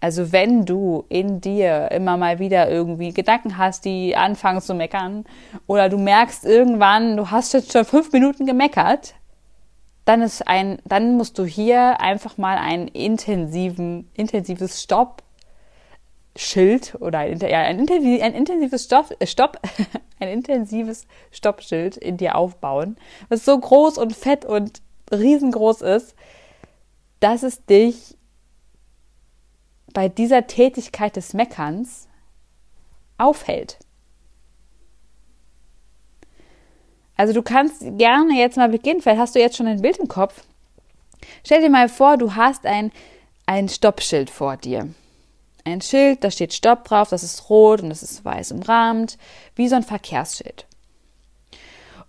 Also 0.00 0.30
wenn 0.30 0.66
du 0.66 1.04
in 1.08 1.40
dir 1.40 1.90
immer 1.90 2.18
mal 2.18 2.38
wieder 2.38 2.70
irgendwie 2.70 3.14
Gedanken 3.14 3.56
hast, 3.56 3.86
die 3.86 4.14
anfangen 4.14 4.60
zu 4.60 4.74
meckern, 4.74 5.24
oder 5.66 5.88
du 5.88 5.96
merkst 5.96 6.44
irgendwann, 6.44 7.16
du 7.16 7.30
hast 7.30 7.54
jetzt 7.54 7.72
schon 7.72 7.86
fünf 7.86 8.12
Minuten 8.12 8.44
gemeckert, 8.44 9.14
dann 10.06 10.22
ist 10.22 10.48
ein, 10.48 10.78
dann 10.84 11.16
musst 11.16 11.38
du 11.38 11.44
hier 11.44 12.00
einfach 12.00 12.38
mal 12.38 12.56
ein 12.58 12.88
intensiven, 12.88 14.08
intensives 14.14 14.80
Stopp-Schild 14.82 15.24
oder 17.00 17.18
ein, 17.18 17.38
ja, 17.40 17.62
ein, 17.62 17.80
ein 17.80 18.34
intensives 18.34 18.84
Stopp, 18.84 19.14
äh, 19.18 19.26
Stopp, 19.26 19.60
ein 20.20 20.28
intensives 20.28 21.08
Stoppschild 21.32 21.96
in 21.96 22.16
dir 22.16 22.36
aufbauen, 22.36 22.96
was 23.28 23.44
so 23.44 23.58
groß 23.58 23.98
und 23.98 24.14
fett 24.14 24.44
und 24.44 24.80
riesengroß 25.12 25.82
ist, 25.82 26.14
dass 27.18 27.42
es 27.42 27.64
dich 27.66 28.16
bei 29.92 30.08
dieser 30.08 30.46
Tätigkeit 30.46 31.16
des 31.16 31.34
Meckerns 31.34 32.06
aufhält. 33.18 33.80
Also 37.16 37.32
du 37.32 37.42
kannst 37.42 37.80
gerne 37.96 38.34
jetzt 38.34 38.56
mal 38.56 38.68
beginnen, 38.68 39.00
vielleicht 39.00 39.20
hast 39.20 39.34
du 39.34 39.40
jetzt 39.40 39.56
schon 39.56 39.66
ein 39.66 39.80
Bild 39.80 39.98
im 39.98 40.08
Kopf. 40.08 40.42
Stell 41.44 41.62
dir 41.62 41.70
mal 41.70 41.88
vor, 41.88 42.16
du 42.18 42.34
hast 42.34 42.66
ein, 42.66 42.92
ein 43.46 43.68
Stoppschild 43.68 44.28
vor 44.30 44.56
dir. 44.56 44.88
Ein 45.64 45.80
Schild, 45.80 46.22
da 46.22 46.30
steht 46.30 46.52
Stopp 46.52 46.84
drauf, 46.84 47.08
das 47.08 47.24
ist 47.24 47.50
rot 47.50 47.82
und 47.82 47.88
das 47.88 48.02
ist 48.02 48.24
weiß 48.24 48.52
umrahmt, 48.52 49.18
wie 49.56 49.68
so 49.68 49.74
ein 49.74 49.82
Verkehrsschild. 49.82 50.66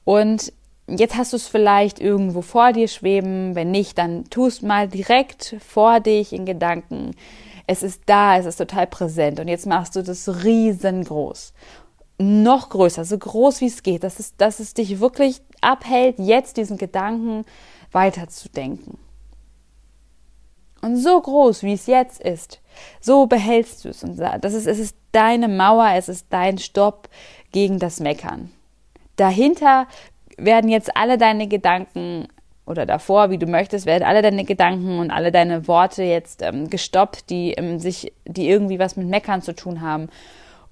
Und 0.03 0.53
jetzt 0.87 1.17
hast 1.17 1.33
du 1.33 1.37
es 1.37 1.47
vielleicht 1.47 1.99
irgendwo 1.99 2.41
vor 2.41 2.73
dir 2.73 2.87
schweben, 2.87 3.55
wenn 3.55 3.71
nicht, 3.71 3.97
dann 3.97 4.29
tust 4.29 4.61
mal 4.61 4.87
direkt 4.87 5.55
vor 5.65 5.99
dich 5.99 6.33
in 6.33 6.45
Gedanken. 6.45 7.15
Es 7.65 7.81
ist 7.81 8.03
da, 8.05 8.37
es 8.37 8.45
ist 8.45 8.57
total 8.57 8.87
präsent 8.87 9.39
und 9.39 9.47
jetzt 9.47 9.65
machst 9.65 9.95
du 9.95 10.03
das 10.03 10.43
riesengroß 10.43 11.53
noch 12.19 12.69
größer, 12.69 13.05
so 13.05 13.17
groß 13.17 13.61
wie 13.61 13.67
es 13.67 13.83
geht, 13.83 14.03
dass 14.03 14.19
es, 14.19 14.35
dass 14.37 14.59
es 14.59 14.73
dich 14.73 14.99
wirklich 14.99 15.41
abhält, 15.61 16.17
jetzt 16.19 16.57
diesen 16.57 16.77
Gedanken 16.77 17.45
weiterzudenken. 17.91 18.97
Und 20.81 20.97
so 20.97 21.19
groß, 21.19 21.63
wie 21.63 21.73
es 21.73 21.87
jetzt 21.87 22.21
ist, 22.21 22.61
so 23.01 23.25
behältst 23.25 23.85
du 23.85 23.89
es. 23.89 24.03
Und 24.03 24.17
das 24.17 24.53
ist, 24.53 24.67
es 24.67 24.79
ist 24.79 24.95
deine 25.11 25.47
Mauer, 25.47 25.89
es 25.95 26.07
ist 26.07 26.27
dein 26.29 26.57
Stopp 26.57 27.09
gegen 27.51 27.79
das 27.79 27.99
Meckern. 27.99 28.51
Dahinter 29.15 29.87
werden 30.37 30.69
jetzt 30.69 30.95
alle 30.95 31.17
deine 31.17 31.47
Gedanken 31.47 32.27
oder 32.67 32.85
davor, 32.85 33.29
wie 33.31 33.37
du 33.37 33.47
möchtest, 33.47 33.85
werden 33.85 34.03
alle 34.03 34.21
deine 34.21 34.43
Gedanken 34.43 34.99
und 34.99 35.09
alle 35.09 35.31
deine 35.31 35.67
Worte 35.67 36.03
jetzt 36.03 36.41
ähm, 36.41 36.69
gestoppt, 36.69 37.29
die 37.29 37.53
ähm, 37.53 37.79
sich, 37.79 38.13
die 38.25 38.49
irgendwie 38.49 38.77
was 38.77 38.97
mit 38.97 39.07
Meckern 39.07 39.41
zu 39.41 39.55
tun 39.55 39.81
haben. 39.81 40.09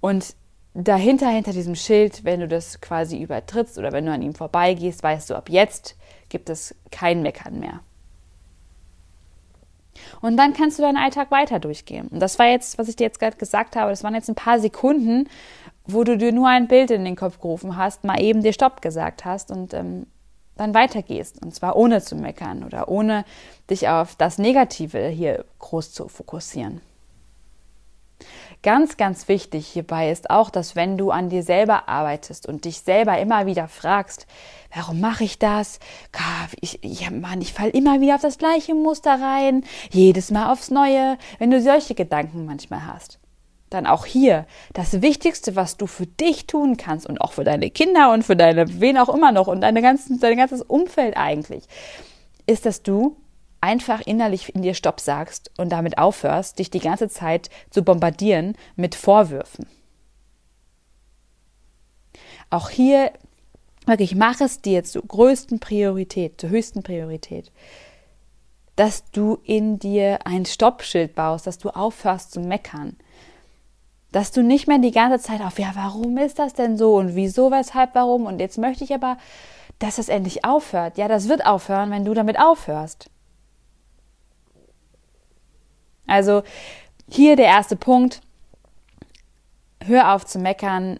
Und 0.01 0.35
dahinter, 0.75 1.29
hinter 1.29 1.53
diesem 1.53 1.75
Schild, 1.75 2.23
wenn 2.25 2.41
du 2.41 2.47
das 2.47 2.81
quasi 2.81 3.21
übertrittst 3.21 3.77
oder 3.77 3.91
wenn 3.93 4.05
du 4.05 4.11
an 4.11 4.21
ihm 4.21 4.35
vorbeigehst, 4.35 5.01
weißt 5.01 5.29
du, 5.29 5.35
ab 5.35 5.49
jetzt 5.49 5.95
gibt 6.29 6.49
es 6.49 6.75
kein 6.91 7.21
Meckern 7.21 7.59
mehr. 7.59 7.79
Und 10.19 10.35
dann 10.35 10.53
kannst 10.53 10.77
du 10.77 10.83
deinen 10.83 10.97
Alltag 10.97 11.31
weiter 11.31 11.59
durchgehen. 11.59 12.09
Und 12.09 12.19
das 12.19 12.37
war 12.37 12.47
jetzt, 12.47 12.77
was 12.77 12.89
ich 12.89 12.97
dir 12.97 13.05
jetzt 13.05 13.19
gerade 13.19 13.37
gesagt 13.37 13.77
habe, 13.77 13.91
das 13.91 14.03
waren 14.03 14.13
jetzt 14.13 14.29
ein 14.29 14.35
paar 14.35 14.59
Sekunden, 14.59 15.29
wo 15.85 16.03
du 16.03 16.17
dir 16.17 16.33
nur 16.33 16.49
ein 16.49 16.67
Bild 16.67 16.91
in 16.91 17.05
den 17.05 17.15
Kopf 17.15 17.39
gerufen 17.39 17.77
hast, 17.77 18.03
mal 18.03 18.21
eben 18.21 18.41
dir 18.41 18.51
Stopp 18.51 18.81
gesagt 18.81 19.23
hast 19.23 19.51
und 19.51 19.73
ähm, 19.73 20.07
dann 20.57 20.73
weitergehst. 20.73 21.41
Und 21.41 21.55
zwar 21.55 21.77
ohne 21.77 22.01
zu 22.01 22.15
meckern 22.15 22.63
oder 22.63 22.89
ohne 22.89 23.23
dich 23.69 23.87
auf 23.87 24.15
das 24.15 24.37
Negative 24.37 25.07
hier 25.07 25.45
groß 25.59 25.93
zu 25.93 26.09
fokussieren. 26.09 26.81
Ganz, 28.63 28.97
ganz 28.97 29.27
wichtig 29.27 29.67
hierbei 29.67 30.09
ist 30.09 30.29
auch, 30.29 30.49
dass 30.49 30.75
wenn 30.75 30.97
du 30.97 31.11
an 31.11 31.29
dir 31.29 31.43
selber 31.43 31.87
arbeitest 31.87 32.47
und 32.47 32.65
dich 32.65 32.79
selber 32.79 33.19
immer 33.19 33.45
wieder 33.45 33.67
fragst, 33.67 34.25
warum 34.73 34.99
mache 34.99 35.23
ich 35.23 35.37
das? 35.37 35.79
Ich, 36.61 36.79
ja, 36.81 37.11
Mann, 37.11 37.41
ich 37.41 37.53
falle 37.53 37.69
immer 37.71 38.01
wieder 38.01 38.15
auf 38.15 38.21
das 38.21 38.37
gleiche 38.37 38.73
Muster 38.73 39.21
rein, 39.21 39.63
jedes 39.91 40.31
Mal 40.31 40.51
aufs 40.51 40.71
Neue, 40.71 41.17
wenn 41.37 41.51
du 41.51 41.61
solche 41.61 41.93
Gedanken 41.93 42.45
manchmal 42.45 42.87
hast 42.87 43.19
dann 43.69 43.85
auch 43.87 44.05
hier 44.05 44.45
das 44.73 45.01
Wichtigste, 45.01 45.55
was 45.55 45.77
du 45.77 45.87
für 45.87 46.05
dich 46.05 46.47
tun 46.47 46.77
kannst 46.77 47.07
und 47.07 47.19
auch 47.19 47.33
für 47.33 47.43
deine 47.43 47.69
Kinder 47.69 48.11
und 48.11 48.23
für 48.23 48.35
deine, 48.35 48.79
wen 48.79 48.97
auch 48.97 49.13
immer 49.13 49.31
noch 49.31 49.47
und 49.47 49.61
deine 49.61 49.81
ganzen, 49.81 50.19
dein 50.19 50.37
ganzes 50.37 50.61
Umfeld 50.61 51.17
eigentlich, 51.17 51.65
ist, 52.47 52.65
dass 52.65 52.83
du 52.83 53.17
einfach 53.65 54.01
innerlich 54.01 54.53
in 54.53 54.61
dir 54.61 54.75
Stopp 54.75 54.99
sagst 54.99 55.51
und 55.57 55.69
damit 55.69 55.97
aufhörst, 55.97 56.59
dich 56.59 56.69
die 56.69 56.79
ganze 56.79 57.09
Zeit 57.09 57.49
zu 57.71 57.83
bombardieren 57.83 58.55
mit 58.75 58.93
Vorwürfen. 58.93 59.67
Auch 62.51 62.69
hier 62.69 63.11
wirklich 63.87 64.15
mach 64.15 64.39
es 64.39 64.61
dir 64.61 64.83
zur 64.83 65.01
größten 65.01 65.59
Priorität, 65.59 66.39
zur 66.39 66.51
höchsten 66.51 66.83
Priorität, 66.83 67.51
dass 68.75 69.09
du 69.11 69.39
in 69.43 69.79
dir 69.79 70.19
ein 70.25 70.45
Stoppschild 70.45 71.15
baust, 71.15 71.47
dass 71.47 71.57
du 71.57 71.69
aufhörst 71.69 72.31
zu 72.31 72.41
meckern, 72.41 72.97
dass 74.11 74.31
du 74.31 74.43
nicht 74.43 74.67
mehr 74.67 74.79
die 74.79 74.91
ganze 74.91 75.19
Zeit 75.19 75.41
auf, 75.41 75.59
ja, 75.59 75.71
warum 75.73 76.17
ist 76.17 76.37
das 76.37 76.53
denn 76.53 76.77
so 76.77 76.95
und 76.95 77.15
wieso, 77.15 77.51
weshalb, 77.51 77.95
warum 77.95 78.27
und 78.27 78.39
jetzt 78.39 78.57
möchte 78.57 78.83
ich 78.83 78.93
aber, 78.93 79.17
dass 79.79 79.97
es 79.97 80.07
endlich 80.07 80.45
aufhört. 80.45 80.97
Ja, 80.97 81.07
das 81.07 81.27
wird 81.27 81.45
aufhören, 81.45 81.91
wenn 81.91 82.05
du 82.05 82.13
damit 82.13 82.39
aufhörst. 82.39 83.09
Also 86.07 86.43
hier 87.09 87.35
der 87.35 87.45
erste 87.45 87.75
Punkt. 87.75 88.21
Hör 89.83 90.13
auf 90.13 90.25
zu 90.25 90.39
meckern, 90.39 90.99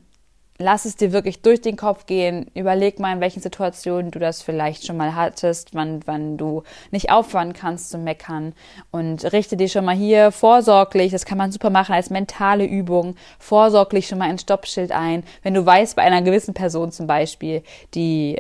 lass 0.58 0.86
es 0.86 0.96
dir 0.96 1.12
wirklich 1.12 1.42
durch 1.42 1.62
den 1.62 1.76
Kopf 1.76 2.06
gehen. 2.06 2.50
Überleg 2.54 3.00
mal, 3.00 3.14
in 3.14 3.20
welchen 3.20 3.42
Situationen 3.42 4.12
du 4.12 4.20
das 4.20 4.42
vielleicht 4.42 4.86
schon 4.86 4.98
mal 4.98 5.16
hattest, 5.16 5.74
wann, 5.74 6.02
wann 6.06 6.38
du 6.38 6.64
nicht 6.92 7.12
aufhören 7.12 7.54
kannst 7.54 7.90
zu 7.90 7.98
meckern. 7.98 8.54
Und 8.92 9.32
richte 9.34 9.58
dir 9.58 9.68
schon 9.68 9.86
mal 9.86 9.96
hier 9.96 10.32
vorsorglich, 10.32 11.12
das 11.12 11.26
kann 11.26 11.38
man 11.38 11.52
super 11.52 11.70
machen 11.70 11.94
als 11.96 12.10
mentale 12.10 12.66
Übung, 12.66 13.16
vorsorglich 13.40 14.08
schon 14.08 14.20
mal 14.20 14.30
ein 14.30 14.40
Stoppschild 14.40 14.92
ein. 14.92 15.24
Wenn 15.44 15.54
du 15.54 15.66
weißt, 15.66 15.96
bei 15.96 16.04
einer 16.04 16.22
gewissen 16.22 16.54
Person 16.54 16.92
zum 16.92 17.08
Beispiel, 17.08 17.64
die 17.94 18.38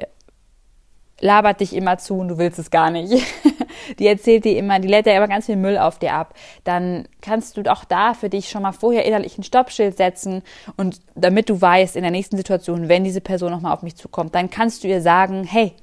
labert 1.20 1.62
dich 1.62 1.74
immer 1.74 1.98
zu 1.98 2.16
und 2.16 2.28
du 2.30 2.38
willst 2.38 2.60
es 2.60 2.72
gar 2.72 2.92
nicht. 2.92 3.14
die 4.00 4.08
erzählt 4.08 4.46
dir 4.46 4.58
immer, 4.58 4.80
die 4.80 4.88
lädt 4.88 5.06
ja 5.06 5.16
immer 5.16 5.28
ganz 5.28 5.46
viel 5.46 5.56
Müll 5.56 5.78
auf 5.78 6.00
dir 6.00 6.14
ab. 6.14 6.34
Dann 6.64 7.08
kannst 7.22 7.58
du 7.58 7.64
auch 7.72 7.86
da 7.86 8.14
für 8.14 8.30
dich 8.30 8.50
schon 8.50 8.64
mal 8.64 8.72
vorher 8.72 9.06
innerlich 9.06 9.38
ein 9.38 9.44
Stoppschild 9.44 9.98
setzen 9.98 10.44
und 10.78 11.02
damit 11.16 11.50
du 11.50 11.62
weißt, 11.62 11.96
in 11.96 12.04
der 12.04 12.12
nächsten 12.12 12.38
Situation, 12.38 12.90
wenn 12.90 13.04
diese 13.04 13.22
Person 13.22 13.52
nochmal 13.52 13.74
auf 13.74 13.84
mich 13.84 13.96
zukommt, 13.96 14.36
dann 14.36 14.50
kannst 14.50 14.84
du 14.84 14.88
ihr 14.88 15.02
sagen, 15.02 15.44
hey, 15.44 15.74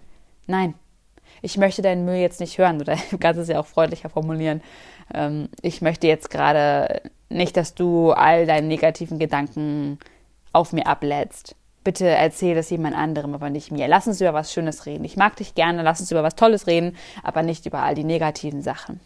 nein, 0.47 0.75
ich 1.43 1.57
möchte 1.59 1.83
deinen 1.83 2.05
Müll 2.05 2.17
jetzt 2.17 2.41
nicht 2.41 2.59
hören 2.59 2.81
oder 2.81 2.97
du 3.11 3.19
kannst 3.19 3.41
es 3.41 3.49
ja 3.49 3.61
auch 3.61 3.67
freundlicher 3.67 4.09
formulieren. 4.09 4.63
Ähm, 5.13 5.49
ich 5.61 5.83
möchte 5.83 6.07
jetzt 6.07 6.31
gerade 6.31 7.03
nicht, 7.29 7.57
dass 7.57 7.75
du 7.75 8.13
all 8.13 8.47
deine 8.47 8.67
negativen 8.67 9.19
Gedanken 9.19 9.99
auf 10.53 10.73
mir 10.73 10.87
ablädst 10.87 11.57
bitte 11.85 12.07
erzähl 12.07 12.57
es 12.57 12.71
jemand 12.71 12.97
anderem, 12.97 13.35
aber 13.35 13.51
nicht 13.51 13.71
mir. 13.71 13.89
Lass 13.89 14.07
uns 14.07 14.21
über 14.21 14.35
was 14.35 14.53
Schönes 14.53 14.87
reden. 14.87 15.05
Ich 15.05 15.17
mag 15.17 15.37
dich 15.37 15.55
gerne, 15.55 15.83
lass 15.83 16.01
uns 16.01 16.11
über 16.11 16.23
was 16.23 16.37
Tolles 16.37 16.67
reden, 16.67 16.97
aber 17.23 17.43
nicht 17.43 17.67
über 17.67 17.83
all 17.83 17.95
die 17.95 18.05
negativen 18.05 18.62
Sachen. 18.62 19.01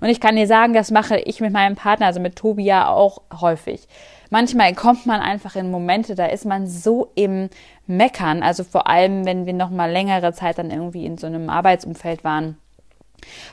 Und 0.00 0.08
ich 0.08 0.20
kann 0.20 0.36
dir 0.36 0.46
sagen, 0.46 0.72
das 0.72 0.90
mache 0.90 1.18
ich 1.18 1.40
mit 1.40 1.52
meinem 1.52 1.76
Partner, 1.76 2.06
also 2.06 2.20
mit 2.20 2.36
Tobi 2.36 2.64
ja 2.64 2.88
auch 2.88 3.22
häufig. 3.40 3.86
Manchmal 4.30 4.74
kommt 4.74 5.06
man 5.06 5.20
einfach 5.20 5.56
in 5.56 5.70
Momente, 5.70 6.14
da 6.14 6.26
ist 6.26 6.44
man 6.44 6.66
so 6.66 7.10
im 7.14 7.48
Meckern, 7.86 8.42
also 8.42 8.64
vor 8.64 8.86
allem, 8.86 9.24
wenn 9.24 9.46
wir 9.46 9.54
noch 9.54 9.70
mal 9.70 9.90
längere 9.90 10.32
Zeit 10.32 10.58
dann 10.58 10.70
irgendwie 10.70 11.06
in 11.06 11.16
so 11.16 11.26
einem 11.26 11.48
Arbeitsumfeld 11.48 12.24
waren, 12.24 12.58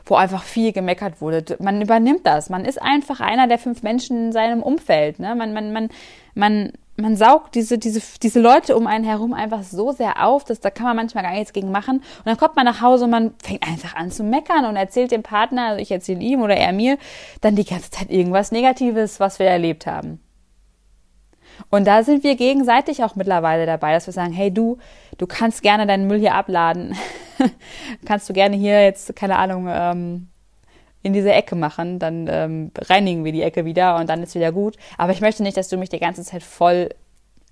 wo 0.06 0.16
einfach 0.16 0.44
viel 0.44 0.74
gemeckert 0.74 1.22
wurde. 1.22 1.58
Man 1.60 1.82
übernimmt 1.82 2.26
das. 2.26 2.50
Man 2.50 2.66
ist 2.66 2.82
einfach 2.82 3.20
einer 3.20 3.48
der 3.48 3.58
fünf 3.58 3.84
Menschen 3.84 4.28
in 4.28 4.32
seinem 4.32 4.62
Umfeld. 4.62 5.20
Ne? 5.20 5.36
Man, 5.36 5.54
man, 5.54 5.74
man, 5.74 5.90
man 6.36 6.74
man 6.98 7.18
saugt 7.18 7.56
diese, 7.56 7.78
diese, 7.78 8.02
diese 8.22 8.40
Leute 8.40 8.78
um 8.78 8.88
einen 8.88 9.04
herum 9.04 9.34
einfach 9.34 9.64
so 9.64 9.92
sehr 9.92 10.26
auf, 10.26 10.46
dass 10.46 10.62
da 10.62 10.70
kann 10.70 10.86
man 10.86 10.96
manchmal 10.96 11.24
gar 11.24 11.34
nichts 11.34 11.52
gegen 11.52 11.72
machen. 11.72 11.98
Und 11.98 12.26
dann 12.26 12.38
kommt 12.38 12.56
man 12.56 12.66
nach 12.66 12.82
Hause 12.82 13.06
und 13.06 13.12
man 13.12 13.34
fängt 13.44 13.68
einfach 13.68 13.96
an 13.96 14.12
zu 14.12 14.24
meckern 14.24 14.66
und 14.66 14.76
erzählt 14.78 15.12
dem 15.12 15.24
Partner, 15.24 15.68
also 15.68 15.82
ich 15.82 15.92
erzähle 15.92 16.22
ihm 16.22 16.42
oder 16.42 16.56
er 16.56 16.72
mir, 16.72 16.98
dann 17.42 17.56
die 17.56 17.66
ganze 17.66 17.92
Zeit 17.92 18.10
irgendwas 18.10 18.52
Negatives, 18.52 19.20
was 19.20 19.40
wir 19.40 19.48
erlebt 19.48 19.86
haben. 19.86 20.20
Und 21.70 21.86
da 21.86 22.04
sind 22.04 22.24
wir 22.24 22.36
gegenseitig 22.36 23.04
auch 23.04 23.16
mittlerweile 23.16 23.66
dabei, 23.66 23.94
dass 23.94 24.08
wir 24.08 24.14
sagen, 24.14 24.34
hey 24.34 24.52
du, 24.52 24.78
du 25.18 25.28
kannst 25.28 25.62
gerne 25.64 25.88
deinen 25.88 26.08
Müll 26.08 26.20
hier 26.20 26.36
abladen. 26.36 26.96
kannst 28.06 28.30
du 28.30 28.34
gerne 28.34 28.56
hier 28.56 28.84
jetzt, 28.84 29.16
keine 29.16 29.38
Ahnung, 29.38 29.68
ähm, 29.70 30.28
in 31.06 31.14
diese 31.14 31.32
Ecke 31.32 31.56
machen, 31.56 32.00
dann 32.00 32.28
ähm, 32.28 32.72
reinigen 32.78 33.24
wir 33.24 33.32
die 33.32 33.44
Ecke 33.44 33.64
wieder 33.64 33.98
und 33.98 34.10
dann 34.10 34.24
ist 34.24 34.34
wieder 34.34 34.52
gut. 34.52 34.76
Aber 34.98 35.12
ich 35.12 35.22
möchte 35.22 35.44
nicht, 35.44 35.56
dass 35.56 35.70
du 35.70 35.78
mich 35.78 35.90
die 35.90 36.00
ganze 36.00 36.24
Zeit 36.24 36.42
voll 36.42 36.90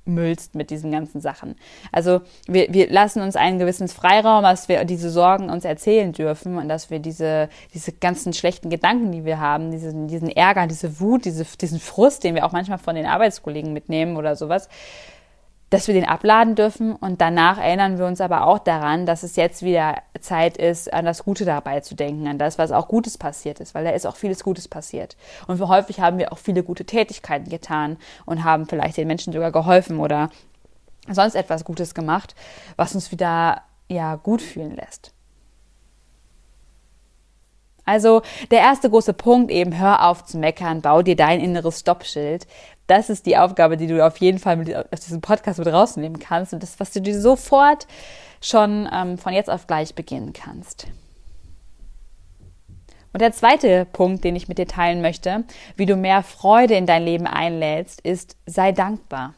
müllst 0.06 0.56
mit 0.56 0.72
diesen 0.72 0.92
ganzen 0.92 1.22
Sachen. 1.22 1.56
Also 1.92 2.22
wir, 2.48 2.74
wir 2.74 2.90
lassen 2.90 3.22
uns 3.22 3.36
einen 3.36 3.60
gewissen 3.60 3.88
Freiraum, 3.88 4.42
dass 4.42 4.70
wir 4.70 4.84
diese 4.86 5.12
Sorgen 5.12 5.52
uns 5.52 5.66
erzählen 5.66 6.12
dürfen 6.14 6.58
und 6.58 6.68
dass 6.68 6.90
wir 6.90 6.98
diese, 6.98 7.48
diese 7.76 7.92
ganzen 7.92 8.34
schlechten 8.34 8.72
Gedanken, 8.72 9.12
die 9.12 9.24
wir 9.24 9.40
haben, 9.40 9.70
diesen, 9.70 10.08
diesen 10.08 10.30
Ärger, 10.30 10.66
diese 10.66 11.00
Wut, 11.00 11.26
diese, 11.26 11.46
diesen 11.46 11.80
Frust, 11.80 12.24
den 12.24 12.34
wir 12.34 12.46
auch 12.46 12.54
manchmal 12.54 12.80
von 12.80 12.96
den 12.96 13.06
Arbeitskollegen 13.06 13.72
mitnehmen 13.72 14.18
oder 14.18 14.36
sowas, 14.36 14.68
dass 15.74 15.88
wir 15.88 15.96
den 15.96 16.06
abladen 16.06 16.54
dürfen 16.54 16.96
und 16.96 17.20
danach 17.20 17.58
erinnern 17.58 17.98
wir 17.98 18.06
uns 18.06 18.22
aber 18.22 18.46
auch 18.46 18.60
daran, 18.60 19.08
dass 19.08 19.24
es 19.24 19.36
jetzt 19.36 19.64
wieder 19.64 20.04
Zeit 20.20 20.56
ist, 20.56 20.94
an 20.94 21.04
das 21.04 21.24
Gute 21.24 21.46
dabei 21.46 21.80
zu 21.80 21.96
denken, 21.96 22.28
an 22.28 22.38
das, 22.38 22.60
was 22.60 22.72
auch 22.72 22.88
Gutes 22.88 23.18
passiert 23.18 23.60
ist, 23.60 23.74
weil 23.74 23.84
da 23.84 23.90
ist 23.90 24.06
auch 24.06 24.16
vieles 24.16 24.44
Gutes 24.44 24.68
passiert. 24.68 25.18
Und 25.48 25.60
häufig 25.68 26.00
haben 26.00 26.20
wir 26.20 26.32
auch 26.32 26.38
viele 26.38 26.62
gute 26.62 26.86
Tätigkeiten 26.86 27.50
getan 27.50 27.98
und 28.26 28.44
haben 28.44 28.68
vielleicht 28.68 28.98
den 28.98 29.08
Menschen 29.08 29.34
sogar 29.34 29.52
geholfen 29.52 30.00
oder 30.00 30.30
sonst 31.10 31.34
etwas 31.34 31.66
Gutes 31.66 31.96
gemacht, 31.96 32.36
was 32.76 32.94
uns 32.94 33.12
wieder 33.12 33.64
ja 33.90 34.16
gut 34.16 34.44
fühlen 34.44 34.76
lässt. 34.76 35.13
Also 37.86 38.22
der 38.50 38.60
erste 38.60 38.90
große 38.90 39.14
Punkt 39.14 39.52
eben, 39.52 39.78
hör 39.78 40.08
auf 40.08 40.24
zu 40.24 40.38
meckern, 40.38 40.82
bau 40.82 41.02
dir 41.02 41.16
dein 41.16 41.40
inneres 41.40 41.82
Stoppschild. 41.82 42.48
Das 42.88 43.10
ist 43.10 43.26
die 43.26 43.38
Aufgabe, 43.38 43.78
die 43.78 43.88
du 43.88 44.06
auf 44.06 44.18
jeden 44.18 44.40
Fall 44.40 44.58
mit, 44.58 44.74
aus 44.76 45.02
diesem 45.02 45.22
Podcast 45.22 45.60
mit 45.60 45.68
rausnehmen 45.68 46.20
kannst 46.20 46.54
und 46.54 46.64
das, 46.64 46.80
was 46.80 46.92
du 46.92 47.02
dir 47.02 47.20
sofort 47.20 47.88
schon 48.42 48.90
ähm, 48.92 49.18
von 49.18 49.34
jetzt 49.34 49.50
auf 49.50 49.68
gleich 49.68 49.96
beginnen 49.96 50.34
kannst. 50.34 50.88
Und 53.14 53.22
der 53.22 53.32
zweite 53.32 53.86
Punkt, 53.86 54.24
den 54.24 54.36
ich 54.36 54.48
mit 54.48 54.58
dir 54.58 54.68
teilen 54.68 55.02
möchte, 55.02 55.44
wie 55.76 55.86
du 55.86 55.96
mehr 55.96 56.24
Freude 56.24 56.74
in 56.74 56.88
dein 56.88 57.04
Leben 57.04 57.28
einlädst, 57.28 58.02
ist, 58.02 58.38
sei 58.48 58.72
dankbar. 58.72 59.36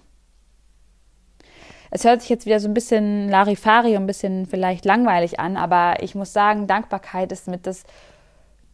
Es 1.92 2.04
hört 2.04 2.22
sich 2.22 2.30
jetzt 2.30 2.46
wieder 2.46 2.60
so 2.60 2.68
ein 2.68 2.74
bisschen 2.74 3.30
Larifari 3.30 3.96
ein 3.96 4.08
bisschen 4.08 4.48
vielleicht 4.48 4.86
langweilig 4.86 5.40
an, 5.40 5.56
aber 5.56 6.02
ich 6.02 6.16
muss 6.16 6.34
sagen, 6.34 6.68
Dankbarkeit 6.68 7.32
ist 7.32 7.48
mit 7.48 7.68
das 7.68 7.84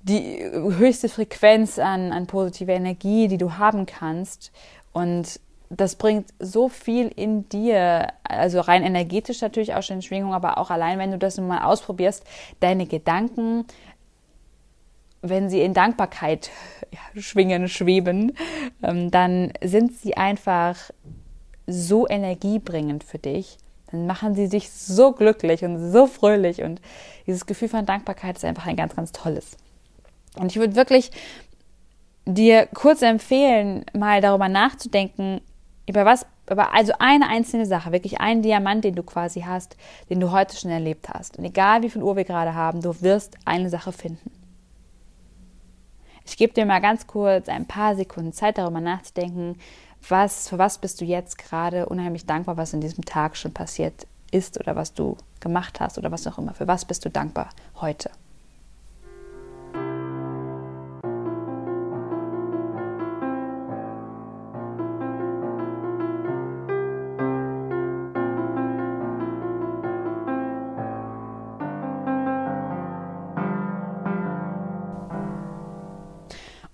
die 0.03 0.43
höchste 0.43 1.09
Frequenz 1.09 1.79
an, 1.79 2.11
an 2.11 2.27
positiver 2.27 2.73
Energie, 2.73 3.27
die 3.27 3.37
du 3.37 3.57
haben 3.57 3.85
kannst. 3.85 4.51
Und 4.91 5.39
das 5.69 5.95
bringt 5.95 6.29
so 6.39 6.67
viel 6.67 7.07
in 7.07 7.47
dir, 7.47 8.07
also 8.23 8.59
rein 8.59 8.83
energetisch 8.83 9.41
natürlich 9.41 9.73
auch 9.73 9.83
schon 9.83 9.97
in 9.97 10.01
Schwingung, 10.01 10.33
aber 10.33 10.57
auch 10.57 10.69
allein, 10.69 10.99
wenn 10.99 11.11
du 11.11 11.17
das 11.17 11.37
mal 11.37 11.63
ausprobierst, 11.63 12.25
deine 12.59 12.85
Gedanken, 12.87 13.65
wenn 15.21 15.49
sie 15.49 15.61
in 15.61 15.73
Dankbarkeit 15.73 16.49
ja, 16.91 17.21
schwingen, 17.21 17.69
schweben, 17.69 18.35
ähm, 18.83 19.11
dann 19.11 19.53
sind 19.63 19.93
sie 19.93 20.17
einfach 20.17 20.77
so 21.67 22.07
energiebringend 22.07 23.03
für 23.03 23.19
dich. 23.19 23.57
Dann 23.91 24.07
machen 24.07 24.35
sie 24.35 24.49
dich 24.49 24.71
so 24.71 25.11
glücklich 25.11 25.63
und 25.63 25.91
so 25.91 26.07
fröhlich 26.07 26.63
und 26.63 26.81
dieses 27.27 27.45
Gefühl 27.45 27.69
von 27.69 27.85
Dankbarkeit 27.85 28.35
ist 28.35 28.45
einfach 28.45 28.65
ein 28.65 28.75
ganz, 28.75 28.95
ganz 28.95 29.11
tolles. 29.11 29.57
Und 30.37 30.51
ich 30.51 30.57
würde 30.57 30.75
wirklich 30.75 31.11
dir 32.25 32.67
kurz 32.67 33.01
empfehlen, 33.01 33.85
mal 33.93 34.21
darüber 34.21 34.49
nachzudenken, 34.49 35.41
über 35.87 36.05
was, 36.05 36.25
über 36.49 36.73
also 36.73 36.93
eine 36.99 37.27
einzelne 37.27 37.65
Sache, 37.65 37.91
wirklich 37.91 38.21
einen 38.21 38.41
Diamant, 38.41 38.83
den 38.83 38.95
du 38.95 39.03
quasi 39.03 39.41
hast, 39.41 39.75
den 40.09 40.19
du 40.19 40.31
heute 40.31 40.55
schon 40.55 40.71
erlebt 40.71 41.09
hast. 41.09 41.37
Und 41.37 41.45
egal 41.45 41.81
wie 41.81 41.89
viel 41.89 42.03
Uhr 42.03 42.15
wir 42.15 42.23
gerade 42.23 42.55
haben, 42.55 42.81
du 42.81 43.01
wirst 43.01 43.37
eine 43.45 43.69
Sache 43.69 43.91
finden. 43.91 44.31
Ich 46.25 46.37
gebe 46.37 46.53
dir 46.53 46.65
mal 46.65 46.79
ganz 46.79 47.07
kurz 47.07 47.49
ein 47.49 47.65
paar 47.65 47.95
Sekunden 47.95 48.31
Zeit, 48.31 48.57
darüber 48.57 48.79
nachzudenken, 48.79 49.57
was, 50.07 50.49
für 50.49 50.57
was 50.57 50.77
bist 50.77 51.01
du 51.01 51.05
jetzt 51.05 51.37
gerade 51.37 51.87
unheimlich 51.87 52.25
dankbar, 52.25 52.57
was 52.57 52.73
in 52.73 52.81
diesem 52.81 53.05
Tag 53.05 53.37
schon 53.37 53.53
passiert 53.53 54.07
ist 54.31 54.59
oder 54.59 54.75
was 54.75 54.93
du 54.93 55.17
gemacht 55.39 55.79
hast 55.79 55.97
oder 55.97 56.11
was 56.11 56.25
auch 56.27 56.37
immer. 56.37 56.53
Für 56.53 56.67
was 56.67 56.85
bist 56.85 57.05
du 57.05 57.09
dankbar 57.09 57.49
heute? 57.79 58.09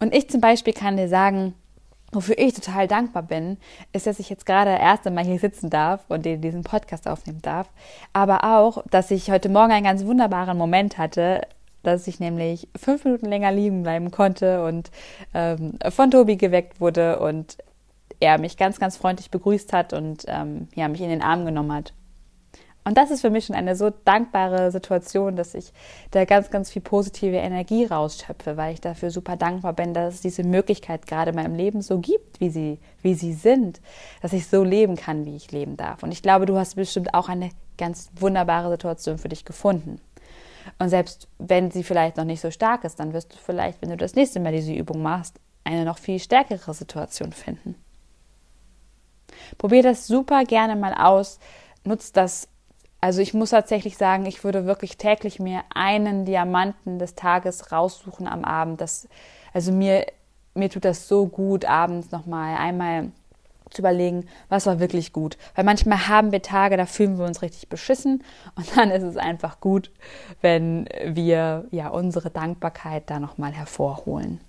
Und 0.07 0.15
ich 0.15 0.29
zum 0.29 0.39
Beispiel 0.39 0.71
kann 0.71 0.95
dir 0.95 1.09
sagen, 1.09 1.53
wofür 2.13 2.39
ich 2.39 2.53
total 2.53 2.87
dankbar 2.87 3.23
bin, 3.23 3.57
ist, 3.91 4.07
dass 4.07 4.19
ich 4.19 4.29
jetzt 4.29 4.45
gerade 4.45 4.71
das 4.71 4.79
erste 4.79 5.11
Mal 5.11 5.25
hier 5.25 5.37
sitzen 5.37 5.69
darf 5.69 6.05
und 6.07 6.25
diesen 6.25 6.63
Podcast 6.63 7.09
aufnehmen 7.09 7.41
darf. 7.41 7.67
Aber 8.13 8.45
auch, 8.45 8.85
dass 8.89 9.11
ich 9.11 9.29
heute 9.31 9.49
Morgen 9.49 9.73
einen 9.73 9.83
ganz 9.83 10.05
wunderbaren 10.05 10.57
Moment 10.57 10.97
hatte, 10.97 11.41
dass 11.83 12.07
ich 12.07 12.21
nämlich 12.21 12.69
fünf 12.77 13.03
Minuten 13.03 13.25
länger 13.25 13.51
liegen 13.51 13.83
bleiben 13.83 14.09
konnte 14.09 14.63
und 14.63 14.91
ähm, 15.33 15.77
von 15.89 16.09
Tobi 16.09 16.37
geweckt 16.37 16.79
wurde 16.79 17.19
und 17.19 17.57
er 18.21 18.39
mich 18.39 18.55
ganz, 18.55 18.79
ganz 18.79 18.95
freundlich 18.95 19.29
begrüßt 19.29 19.73
hat 19.73 19.91
und 19.91 20.23
ähm, 20.29 20.69
ja, 20.73 20.87
mich 20.87 21.01
in 21.01 21.09
den 21.09 21.21
Arm 21.21 21.45
genommen 21.45 21.73
hat. 21.73 21.91
Und 22.87 22.97
das 22.97 23.11
ist 23.11 23.19
für 23.19 23.29
mich 23.29 23.45
schon 23.45 23.55
eine 23.57 23.75
so 23.75 23.89
dankbare 23.89 24.71
Situation, 24.71 25.35
dass 25.35 25.53
ich 25.55 25.73
da 26.11 26.23
ganz, 26.23 26.49
ganz 26.49 26.71
viel 26.71 26.81
positive 26.81 27.35
Energie 27.35 27.83
rausschöpfe, 27.83 28.55
weil 28.55 28.75
ich 28.75 28.79
dafür 28.79 29.11
super 29.11 29.35
dankbar 29.35 29.73
bin, 29.73 29.93
dass 29.93 30.13
es 30.13 30.21
diese 30.21 30.45
Möglichkeit 30.45 31.05
gerade 31.05 31.31
in 31.31 31.35
meinem 31.35 31.53
Leben 31.53 31.81
so 31.81 31.99
gibt, 31.99 32.39
wie 32.39 32.49
sie, 32.49 32.79
wie 33.01 33.13
sie 33.13 33.33
sind, 33.33 33.81
dass 34.21 34.31
ich 34.31 34.47
so 34.47 34.63
leben 34.63 34.95
kann, 34.95 35.25
wie 35.25 35.35
ich 35.35 35.51
leben 35.51 35.75
darf. 35.75 36.01
Und 36.01 36.13
ich 36.13 36.21
glaube, 36.21 36.45
du 36.45 36.57
hast 36.57 36.75
bestimmt 36.75 37.13
auch 37.13 37.27
eine 37.27 37.49
ganz 37.77 38.09
wunderbare 38.17 38.71
Situation 38.71 39.17
für 39.17 39.27
dich 39.27 39.43
gefunden. 39.43 39.99
Und 40.79 40.87
selbst 40.87 41.27
wenn 41.39 41.71
sie 41.71 41.83
vielleicht 41.83 42.15
noch 42.15 42.23
nicht 42.23 42.39
so 42.39 42.51
stark 42.51 42.85
ist, 42.85 43.01
dann 43.01 43.11
wirst 43.11 43.33
du 43.33 43.37
vielleicht, 43.37 43.81
wenn 43.81 43.89
du 43.89 43.97
das 43.97 44.15
nächste 44.15 44.39
Mal 44.39 44.53
diese 44.53 44.71
Übung 44.71 45.01
machst, 45.01 45.41
eine 45.65 45.83
noch 45.83 45.97
viel 45.97 46.19
stärkere 46.19 46.73
Situation 46.73 47.33
finden. 47.33 47.75
Probier 49.57 49.83
das 49.83 50.07
super 50.07 50.45
gerne 50.45 50.77
mal 50.77 50.93
aus. 50.93 51.39
Nutzt 51.83 52.15
das 52.15 52.47
also 52.99 53.21
ich 53.21 53.33
muss 53.33 53.51
tatsächlich 53.51 53.97
sagen, 53.97 54.25
ich 54.25 54.43
würde 54.43 54.65
wirklich 54.65 54.97
täglich 54.97 55.39
mir 55.39 55.63
einen 55.73 56.25
Diamanten 56.25 56.99
des 56.99 57.15
Tages 57.15 57.71
raussuchen 57.71 58.27
am 58.27 58.43
Abend. 58.43 58.81
Das, 58.81 59.07
also 59.53 59.71
mir, 59.71 60.05
mir 60.55 60.69
tut 60.69 60.85
das 60.85 61.07
so 61.07 61.27
gut, 61.27 61.65
abends 61.65 62.11
nochmal 62.11 62.57
einmal 62.57 63.11
zu 63.69 63.81
überlegen, 63.81 64.25
was 64.49 64.65
war 64.65 64.79
wirklich 64.79 65.13
gut. 65.13 65.37
Weil 65.53 65.65
manchmal 65.65 66.07
haben 66.07 66.31
wir 66.31 66.41
Tage, 66.41 66.77
da 66.77 66.85
fühlen 66.85 67.19
wir 67.19 67.25
uns 67.25 67.41
richtig 67.41 67.69
beschissen 67.69 68.23
und 68.55 68.77
dann 68.77 68.89
ist 68.91 69.03
es 69.03 69.17
einfach 69.17 69.59
gut, 69.59 69.91
wenn 70.41 70.87
wir 71.05 71.65
ja 71.71 71.89
unsere 71.89 72.31
Dankbarkeit 72.31 73.09
da 73.09 73.19
nochmal 73.19 73.51
hervorholen. 73.51 74.39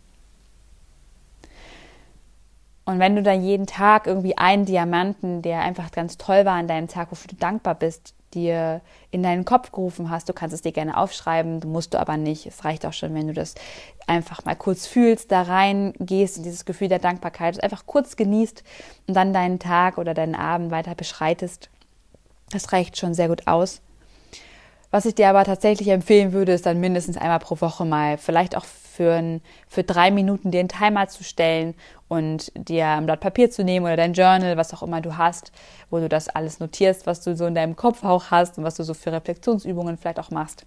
Und 2.84 3.00
wenn 3.00 3.16
du 3.16 3.22
dann 3.22 3.42
jeden 3.42 3.66
Tag 3.66 4.06
irgendwie 4.06 4.38
einen 4.38 4.64
Diamanten, 4.64 5.42
der 5.42 5.60
einfach 5.60 5.90
ganz 5.90 6.16
toll 6.16 6.46
war 6.46 6.54
an 6.54 6.68
deinem 6.68 6.88
Tag, 6.88 7.10
wofür 7.10 7.28
du 7.28 7.36
dankbar 7.36 7.74
bist, 7.74 8.14
dir 8.34 8.80
in 9.10 9.22
deinen 9.22 9.44
Kopf 9.44 9.72
gerufen 9.72 10.10
hast. 10.10 10.28
Du 10.28 10.32
kannst 10.32 10.54
es 10.54 10.62
dir 10.62 10.72
gerne 10.72 10.96
aufschreiben, 10.96 11.60
du 11.60 11.68
musst 11.68 11.94
du 11.94 12.00
aber 12.00 12.16
nicht. 12.16 12.46
Es 12.46 12.64
reicht 12.64 12.84
auch 12.86 12.92
schon, 12.92 13.14
wenn 13.14 13.28
du 13.28 13.32
das 13.32 13.54
einfach 14.06 14.44
mal 14.44 14.56
kurz 14.56 14.86
fühlst, 14.86 15.32
da 15.32 15.42
reingehst 15.42 16.36
in 16.36 16.42
dieses 16.42 16.64
Gefühl 16.64 16.88
der 16.88 16.98
Dankbarkeit, 16.98 17.62
einfach 17.62 17.86
kurz 17.86 18.16
genießt 18.16 18.62
und 19.06 19.14
dann 19.14 19.32
deinen 19.32 19.58
Tag 19.58 19.98
oder 19.98 20.14
deinen 20.14 20.34
Abend 20.34 20.70
weiter 20.70 20.94
beschreitest. 20.94 21.70
Das 22.50 22.72
reicht 22.72 22.96
schon 22.96 23.14
sehr 23.14 23.28
gut 23.28 23.46
aus. 23.46 23.82
Was 24.90 25.04
ich 25.04 25.14
dir 25.14 25.28
aber 25.28 25.44
tatsächlich 25.44 25.88
empfehlen 25.88 26.32
würde, 26.32 26.52
ist 26.52 26.64
dann 26.64 26.80
mindestens 26.80 27.18
einmal 27.18 27.40
pro 27.40 27.60
Woche 27.60 27.84
mal, 27.84 28.16
vielleicht 28.16 28.56
auch 28.56 28.64
für, 28.64 29.14
ein, 29.14 29.42
für 29.68 29.84
drei 29.84 30.10
Minuten 30.10 30.50
dir 30.50 30.60
einen 30.60 30.70
Timer 30.70 31.08
zu 31.08 31.22
stellen 31.24 31.74
und 32.08 32.50
dir 32.56 32.86
ein 32.86 33.04
Blatt 33.04 33.20
Papier 33.20 33.50
zu 33.50 33.62
nehmen 33.62 33.84
oder 33.84 33.96
dein 33.96 34.14
Journal, 34.14 34.56
was 34.56 34.72
auch 34.72 34.82
immer 34.82 35.02
du 35.02 35.18
hast, 35.18 35.52
wo 35.90 35.98
du 35.98 36.08
das 36.08 36.28
alles 36.28 36.58
notierst, 36.58 37.06
was 37.06 37.22
du 37.22 37.36
so 37.36 37.46
in 37.46 37.54
deinem 37.54 37.76
Kopf 37.76 38.02
auch 38.02 38.30
hast 38.30 38.56
und 38.56 38.64
was 38.64 38.76
du 38.76 38.82
so 38.82 38.94
für 38.94 39.12
Reflexionsübungen 39.12 39.98
vielleicht 39.98 40.18
auch 40.18 40.30
machst, 40.30 40.64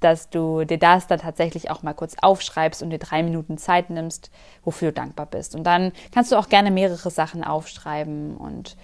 dass 0.00 0.30
du 0.30 0.64
dir 0.64 0.78
das 0.78 1.06
dann 1.06 1.20
tatsächlich 1.20 1.70
auch 1.70 1.82
mal 1.82 1.92
kurz 1.92 2.16
aufschreibst 2.20 2.82
und 2.82 2.90
dir 2.90 2.98
drei 2.98 3.22
Minuten 3.22 3.58
Zeit 3.58 3.90
nimmst, 3.90 4.30
wofür 4.64 4.88
du 4.88 4.94
dankbar 4.94 5.26
bist. 5.26 5.54
Und 5.54 5.64
dann 5.64 5.92
kannst 6.12 6.32
du 6.32 6.36
auch 6.36 6.48
gerne 6.48 6.70
mehrere 6.70 7.10
Sachen 7.10 7.44
aufschreiben 7.44 8.38
und 8.38 8.76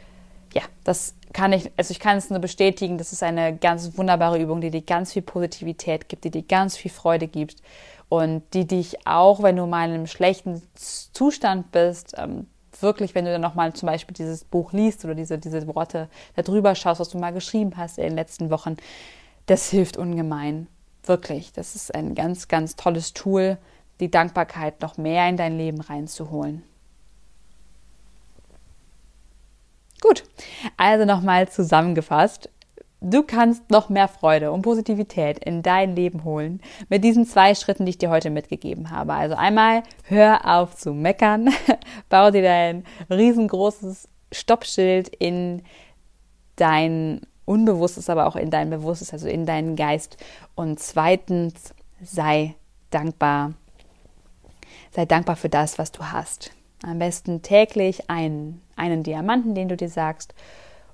ja, 0.57 0.62
das 0.85 1.14
kann 1.35 1.53
ich, 1.53 1.71
also 1.77 1.90
ich 1.90 2.01
kann 2.01 2.16
es 2.16 2.31
nur 2.31 2.38
bestätigen, 2.38 2.97
das 2.97 3.12
ist 3.12 3.23
eine 3.23 3.55
ganz 3.55 3.99
wunderbare 3.99 4.40
Übung, 4.40 4.62
die 4.62 4.71
dir 4.71 4.81
ganz 4.81 5.12
viel 5.12 5.21
Positivität 5.21 6.09
gibt, 6.09 6.25
die 6.25 6.31
dir 6.31 6.42
ganz 6.42 6.79
viel 6.79 6.90
Freude 6.90 7.29
gibt 7.29 7.57
und 8.09 8.42
die 8.55 8.66
dich 8.66 9.07
auch, 9.07 9.42
wenn 9.42 9.57
du 9.57 9.66
mal 9.66 9.87
in 9.87 9.95
einem 9.95 10.07
schlechten 10.07 10.62
Zustand 10.75 11.73
bist, 11.73 12.14
ähm, 12.16 12.47
wirklich, 12.81 13.14
wenn 13.14 13.27
du 13.27 13.33
dann 13.33 13.42
nochmal 13.42 13.75
zum 13.75 13.87
Beispiel 13.87 14.14
dieses 14.14 14.45
Buch 14.45 14.73
liest 14.73 15.05
oder 15.05 15.14
diese, 15.14 15.37
diese 15.37 15.66
Worte 15.75 16.09
da 16.37 16.42
drüber 16.42 16.75
schaust, 16.75 17.01
was 17.01 17.11
du 17.11 17.19
mal 17.19 17.35
geschrieben 17.35 17.73
hast 17.77 17.99
in 17.99 18.05
den 18.05 18.14
letzten 18.14 18.49
Wochen, 18.49 18.79
das 19.45 19.69
hilft 19.69 19.99
ungemein. 19.99 20.69
Wirklich. 21.05 21.53
Das 21.53 21.77
ist 21.77 21.95
ein 21.95 22.14
ganz, 22.14 22.49
ganz 22.49 22.77
tolles 22.77 23.12
Tool, 23.12 23.59
die 24.01 24.11
Dankbarkeit 24.11 24.81
noch 24.81 24.97
mehr 24.97 25.29
in 25.29 25.37
dein 25.37 25.59
Leben 25.59 25.83
reinzuholen. 25.83 26.62
Gut, 30.07 30.23
also 30.77 31.05
nochmal 31.05 31.49
zusammengefasst. 31.49 32.49
Du 33.01 33.25
kannst 33.25 33.71
noch 33.71 33.88
mehr 33.88 34.07
Freude 34.07 34.53
und 34.53 34.62
Positivität 34.62 35.38
in 35.45 35.62
dein 35.62 35.97
Leben 35.97 36.23
holen 36.23 36.61
mit 36.88 37.03
diesen 37.03 37.27
zwei 37.27 37.55
Schritten, 37.55 37.85
die 37.85 37.90
ich 37.90 37.99
dir 37.99 38.11
heute 38.11 38.31
mitgegeben 38.31 38.90
habe. 38.90 39.14
Also 39.14 39.35
einmal, 39.35 39.83
hör 40.05 40.59
auf 40.59 40.77
zu 40.77 40.92
meckern, 40.92 41.51
bau 42.09 42.31
dir 42.31 42.42
dein 42.42 42.85
riesengroßes 43.11 44.09
Stoppschild 44.31 45.09
in 45.09 45.62
dein 46.55 47.23
Unbewusstes, 47.45 48.09
aber 48.09 48.27
auch 48.27 48.37
in 48.37 48.51
dein 48.51 48.71
Bewusstes, 48.71 49.12
also 49.12 49.29
in 49.29 49.45
deinen 49.45 49.75
Geist. 49.75 50.19
Und 50.55 50.79
zweitens, 50.79 51.75
sei 52.01 52.55
dankbar. 52.90 53.55
Sei 54.92 55.05
dankbar 55.05 55.35
für 55.37 55.49
das, 55.49 55.79
was 55.79 55.90
du 55.90 56.05
hast. 56.05 56.56
Am 56.83 56.99
besten 56.99 57.43
täglich 57.43 58.11
einen, 58.11 58.61
einen 58.77 59.03
Diamanten, 59.03 59.55
den 59.55 59.69
du 59.69 59.77
dir 59.77 59.89
sagst 59.89 60.35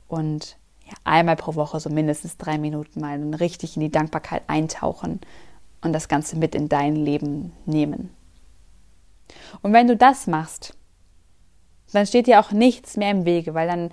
und 0.09 0.57
ja, 0.87 0.95
einmal 1.05 1.37
pro 1.37 1.55
Woche 1.55 1.81
so 1.81 1.90
mindestens 1.90 2.37
drei 2.37 2.59
Minuten 2.59 3.01
mal 3.01 3.18
richtig 3.35 3.77
in 3.77 3.81
die 3.81 3.90
Dankbarkeit 3.90 4.42
eintauchen 4.47 5.21
und 5.83 5.92
das 5.92 6.09
Ganze 6.09 6.37
mit 6.37 6.55
in 6.55 6.68
dein 6.68 6.97
Leben 6.97 7.53
nehmen. 7.66 8.11
Und 9.62 9.73
wenn 9.73 9.88
du 9.88 9.97
das 9.97 10.27
machst, 10.27 10.75
dann 11.92 12.07
steht 12.07 12.27
dir 12.27 12.40
auch 12.40 12.53
nichts 12.53 12.97
mehr 12.97 13.11
im 13.11 13.25
Wege, 13.25 13.55
weil 13.55 13.68
dann, 13.68 13.90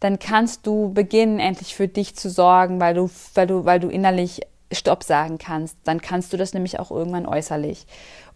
dann 0.00 0.18
kannst 0.18 0.66
du 0.66 0.92
beginnen, 0.92 1.38
endlich 1.38 1.74
für 1.74 1.88
dich 1.88 2.16
zu 2.16 2.30
sorgen, 2.30 2.80
weil 2.80 2.94
du, 2.94 3.10
weil 3.34 3.46
du, 3.46 3.64
weil 3.64 3.80
du 3.80 3.88
innerlich 3.88 4.40
Stopp 4.72 5.02
sagen 5.02 5.38
kannst. 5.38 5.76
Dann 5.84 6.00
kannst 6.00 6.32
du 6.32 6.36
das 6.36 6.52
nämlich 6.52 6.78
auch 6.78 6.90
irgendwann 6.90 7.26
äußerlich. 7.26 7.86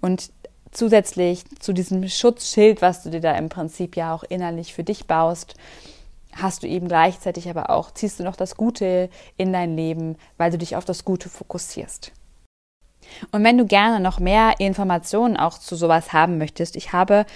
Und 0.01 0.31
zusätzlich 0.73 1.45
zu 1.61 1.73
diesem 1.73 2.09
Schutzschild, 2.09 2.83
was 2.83 3.03
du 3.03 3.11
dir 3.11 3.21
da 3.21 3.37
im 3.37 3.49
Prinzip 3.49 3.97
ja 3.97 4.15
auch 4.15 4.25
innerlich 4.25 4.75
für 4.75 4.83
dich 4.83 5.07
baust, 5.07 5.55
hast 6.35 6.63
du 6.63 6.67
eben 6.67 6.89
gleichzeitig 6.89 7.49
aber 7.49 7.71
auch, 7.71 7.93
ziehst 7.93 8.19
du 8.19 8.25
noch 8.25 8.37
das 8.37 8.57
Gute 8.57 9.11
in 9.37 9.53
dein 9.53 9.77
Leben, 9.77 10.17
weil 10.39 10.51
du 10.51 10.59
dich 10.59 10.77
auf 10.77 10.85
das 10.85 11.05
Gute 11.05 11.29
fokussierst. 11.29 12.13
Und 13.31 13.45
wenn 13.45 13.59
du 13.59 13.67
gerne 13.67 14.01
noch 14.01 14.19
mehr 14.19 14.55
Informationen 14.59 15.37
auch 15.37 15.59
zu 15.59 15.77
sowas 15.77 16.13
haben 16.13 16.39
möchtest, 16.39 16.77
ich 16.77 16.93
habe 16.93 17.27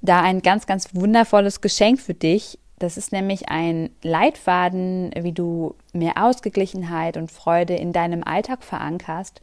da 0.00 0.22
ein 0.22 0.40
ganz, 0.40 0.66
ganz 0.66 0.94
wundervolles 0.94 1.60
Geschenk 1.60 2.00
für 2.00 2.14
dich. 2.14 2.58
Das 2.78 2.96
ist 2.96 3.12
nämlich 3.12 3.50
ein 3.50 3.90
Leitfaden, 4.02 5.10
wie 5.20 5.32
du 5.32 5.74
mehr 5.92 6.24
Ausgeglichenheit 6.24 7.18
und 7.18 7.30
Freude 7.30 7.74
in 7.74 7.92
deinem 7.92 8.24
Alltag 8.24 8.64
verankerst. 8.64 9.42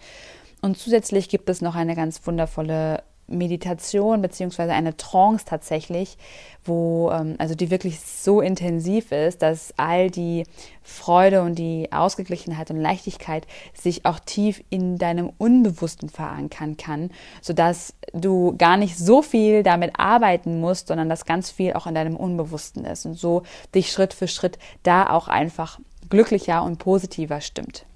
Und 0.61 0.79
zusätzlich 0.79 1.29
gibt 1.29 1.49
es 1.49 1.61
noch 1.61 1.75
eine 1.75 1.95
ganz 1.95 2.25
wundervolle 2.25 3.03
Meditation 3.27 4.21
beziehungsweise 4.21 4.73
eine 4.73 4.95
Trance 4.95 5.45
tatsächlich, 5.45 6.17
wo 6.63 7.11
ähm, 7.11 7.35
also 7.37 7.55
die 7.55 7.71
wirklich 7.71 7.99
so 7.99 8.41
intensiv 8.41 9.11
ist, 9.11 9.41
dass 9.41 9.73
all 9.77 10.09
die 10.09 10.43
Freude 10.83 11.41
und 11.41 11.55
die 11.55 11.91
Ausgeglichenheit 11.91 12.71
und 12.71 12.79
Leichtigkeit 12.79 13.47
sich 13.73 14.05
auch 14.05 14.19
tief 14.19 14.63
in 14.69 14.97
deinem 14.97 15.31
Unbewussten 15.37 16.09
verankern 16.09 16.77
kann, 16.77 17.11
sodass 17.41 17.93
du 18.13 18.55
gar 18.57 18.77
nicht 18.77 18.97
so 18.97 19.21
viel 19.21 19.63
damit 19.63 19.99
arbeiten 19.99 20.59
musst, 20.59 20.87
sondern 20.87 21.09
dass 21.09 21.25
ganz 21.25 21.51
viel 21.51 21.73
auch 21.73 21.87
in 21.87 21.95
deinem 21.95 22.15
Unbewussten 22.15 22.85
ist 22.85 23.05
und 23.05 23.15
so 23.15 23.43
dich 23.75 23.91
Schritt 23.91 24.13
für 24.13 24.27
Schritt 24.27 24.57
da 24.83 25.09
auch 25.09 25.27
einfach 25.27 25.79
glücklicher 26.09 26.63
und 26.63 26.77
positiver 26.77 27.41
stimmt. 27.41 27.86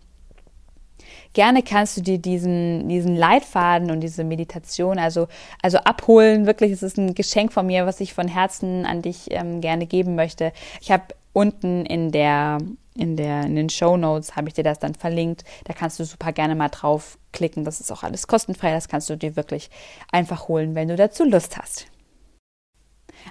Gerne 1.34 1.64
kannst 1.64 1.98
du 1.98 2.02
dir 2.02 2.18
diesen, 2.18 2.90
diesen 2.90 3.16
Leitfaden 3.16 3.90
und 3.90 4.02
diese 4.02 4.24
Meditation 4.24 5.00
also, 5.00 5.28
also 5.62 5.78
abholen. 5.78 6.46
Wirklich, 6.46 6.72
es 6.72 6.84
ist 6.84 6.98
ein 6.98 7.16
Geschenk 7.16 7.54
von 7.54 7.68
mir, 7.68 7.86
was 7.86 8.02
ich 8.02 8.14
von 8.14 8.28
Herzen 8.28 8.86
an 8.86 9.02
dich 9.02 9.28
ähm, 9.30 9.62
gerne 9.62 9.86
geben 9.86 10.16
möchte. 10.16 10.52
Ich 10.82 10.92
habe 10.92 11.04
unten 11.34 11.86
in 11.86 12.12
der 12.12 12.60
in, 12.94 13.16
der, 13.16 13.44
in 13.44 13.56
den 13.56 13.70
Show 13.70 13.96
Notes 13.96 14.36
habe 14.36 14.50
ich 14.50 14.54
dir 14.54 14.66
das 14.66 14.80
dann 14.80 14.96
verlinkt. 14.96 15.46
Da 15.64 15.74
kannst 15.74 15.98
du 15.98 16.04
super 16.04 16.34
gerne 16.34 16.56
mal 16.56 16.68
draufklicken. 16.68 17.64
Das 17.64 17.80
ist 17.80 17.90
auch 17.90 18.04
alles 18.04 18.28
kostenfrei. 18.28 18.72
Das 18.74 18.90
kannst 18.90 19.10
du 19.10 19.16
dir 19.16 19.38
wirklich 19.38 19.70
einfach 20.12 20.50
holen, 20.50 20.76
wenn 20.76 20.90
du 20.90 20.98
dazu 20.98 21.24
Lust 21.24 21.58
hast. 21.58 21.88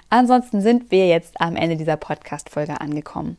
Ansonsten 0.09 0.61
sind 0.61 0.89
wir 0.91 1.07
jetzt 1.07 1.39
am 1.39 1.55
Ende 1.55 1.77
dieser 1.77 1.97
Podcast-Folge 1.97 2.81
angekommen. 2.81 3.37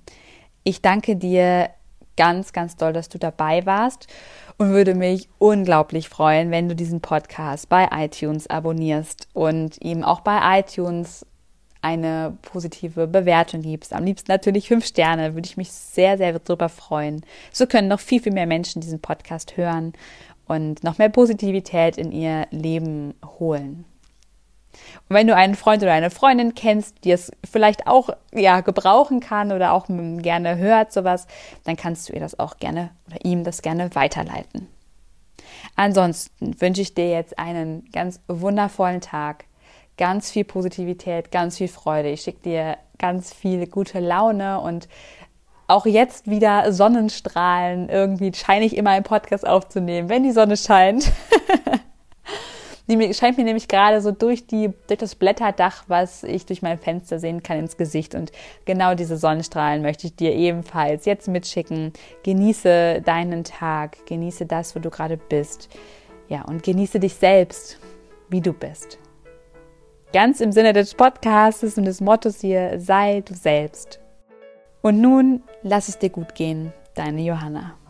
Ich 0.64 0.80
danke 0.80 1.16
dir 1.16 1.70
ganz, 2.16 2.52
ganz 2.52 2.76
doll, 2.76 2.92
dass 2.92 3.08
du 3.08 3.18
dabei 3.18 3.64
warst 3.66 4.06
und 4.58 4.70
würde 4.70 4.94
mich 4.94 5.28
unglaublich 5.38 6.08
freuen, 6.08 6.50
wenn 6.50 6.68
du 6.68 6.74
diesen 6.74 7.00
Podcast 7.00 7.68
bei 7.68 7.88
iTunes 7.92 8.46
abonnierst 8.46 9.28
und 9.32 9.82
ihm 9.82 10.04
auch 10.04 10.20
bei 10.20 10.60
iTunes 10.60 11.26
eine 11.82 12.36
positive 12.42 13.08
Bewertung 13.08 13.62
gibst. 13.62 13.92
Am 13.92 14.04
liebsten 14.04 14.30
natürlich 14.30 14.68
fünf 14.68 14.86
Sterne, 14.86 15.34
würde 15.34 15.46
ich 15.46 15.56
mich 15.56 15.72
sehr, 15.72 16.16
sehr 16.16 16.38
darüber 16.38 16.68
freuen. 16.68 17.22
So 17.50 17.66
können 17.66 17.88
noch 17.88 18.00
viel, 18.00 18.22
viel 18.22 18.32
mehr 18.32 18.46
Menschen 18.46 18.80
diesen 18.80 19.00
Podcast 19.00 19.56
hören 19.56 19.92
und 20.46 20.84
noch 20.84 20.98
mehr 20.98 21.08
Positivität 21.08 21.98
in 21.98 22.12
ihr 22.12 22.46
Leben 22.50 23.14
holen. 23.38 23.84
Und 25.08 25.16
wenn 25.16 25.26
du 25.26 25.34
einen 25.34 25.54
Freund 25.54 25.82
oder 25.82 25.92
eine 25.92 26.10
Freundin 26.10 26.54
kennst, 26.54 27.04
die 27.04 27.12
es 27.12 27.30
vielleicht 27.48 27.86
auch 27.86 28.10
ja 28.34 28.60
gebrauchen 28.60 29.20
kann 29.20 29.52
oder 29.52 29.72
auch 29.72 29.86
gerne 29.88 30.56
hört 30.56 30.92
sowas, 30.92 31.26
dann 31.64 31.76
kannst 31.76 32.08
du 32.08 32.12
ihr 32.12 32.20
das 32.20 32.38
auch 32.38 32.58
gerne 32.58 32.90
oder 33.06 33.24
ihm 33.24 33.44
das 33.44 33.62
gerne 33.62 33.94
weiterleiten. 33.94 34.68
Ansonsten 35.76 36.60
wünsche 36.60 36.82
ich 36.82 36.94
dir 36.94 37.10
jetzt 37.10 37.38
einen 37.38 37.88
ganz 37.92 38.20
wundervollen 38.28 39.00
Tag, 39.00 39.44
ganz 39.96 40.30
viel 40.30 40.44
Positivität, 40.44 41.30
ganz 41.30 41.58
viel 41.58 41.68
Freude. 41.68 42.10
Ich 42.10 42.22
schicke 42.22 42.42
dir 42.42 42.76
ganz 42.98 43.32
viel 43.32 43.66
gute 43.66 44.00
Laune 44.00 44.60
und 44.60 44.88
auch 45.68 45.86
jetzt 45.86 46.28
wieder 46.28 46.72
Sonnenstrahlen. 46.72 47.88
Irgendwie 47.88 48.32
scheine 48.34 48.64
ich 48.64 48.76
immer 48.76 48.90
einen 48.90 49.04
Podcast 49.04 49.46
aufzunehmen, 49.46 50.08
wenn 50.08 50.22
die 50.22 50.32
Sonne 50.32 50.56
scheint. 50.56 51.10
Die 52.88 53.14
scheint 53.14 53.38
mir 53.38 53.44
nämlich 53.44 53.68
gerade 53.68 54.00
so 54.00 54.10
durch, 54.10 54.46
die, 54.46 54.70
durch 54.88 54.98
das 54.98 55.14
Blätterdach, 55.14 55.84
was 55.86 56.24
ich 56.24 56.46
durch 56.46 56.62
mein 56.62 56.78
Fenster 56.78 57.18
sehen 57.18 57.42
kann, 57.42 57.58
ins 57.58 57.76
Gesicht. 57.76 58.14
Und 58.14 58.32
genau 58.64 58.94
diese 58.94 59.16
Sonnenstrahlen 59.16 59.82
möchte 59.82 60.08
ich 60.08 60.16
dir 60.16 60.34
ebenfalls 60.34 61.04
jetzt 61.04 61.28
mitschicken. 61.28 61.92
Genieße 62.24 63.02
deinen 63.02 63.44
Tag, 63.44 64.04
genieße 64.06 64.46
das, 64.46 64.74
wo 64.74 64.80
du 64.80 64.90
gerade 64.90 65.16
bist. 65.16 65.68
Ja, 66.28 66.42
und 66.42 66.62
genieße 66.62 66.98
dich 66.98 67.14
selbst, 67.14 67.78
wie 68.28 68.40
du 68.40 68.52
bist. 68.52 68.98
Ganz 70.12 70.40
im 70.40 70.52
Sinne 70.52 70.72
des 70.72 70.94
Podcasts 70.94 71.78
und 71.78 71.84
des 71.84 72.00
Mottos 72.00 72.40
hier, 72.40 72.80
sei 72.80 73.22
du 73.24 73.34
selbst. 73.34 74.00
Und 74.82 75.00
nun 75.00 75.42
lass 75.62 75.88
es 75.88 75.98
dir 75.98 76.10
gut 76.10 76.34
gehen, 76.34 76.72
deine 76.94 77.22
Johanna. 77.22 77.81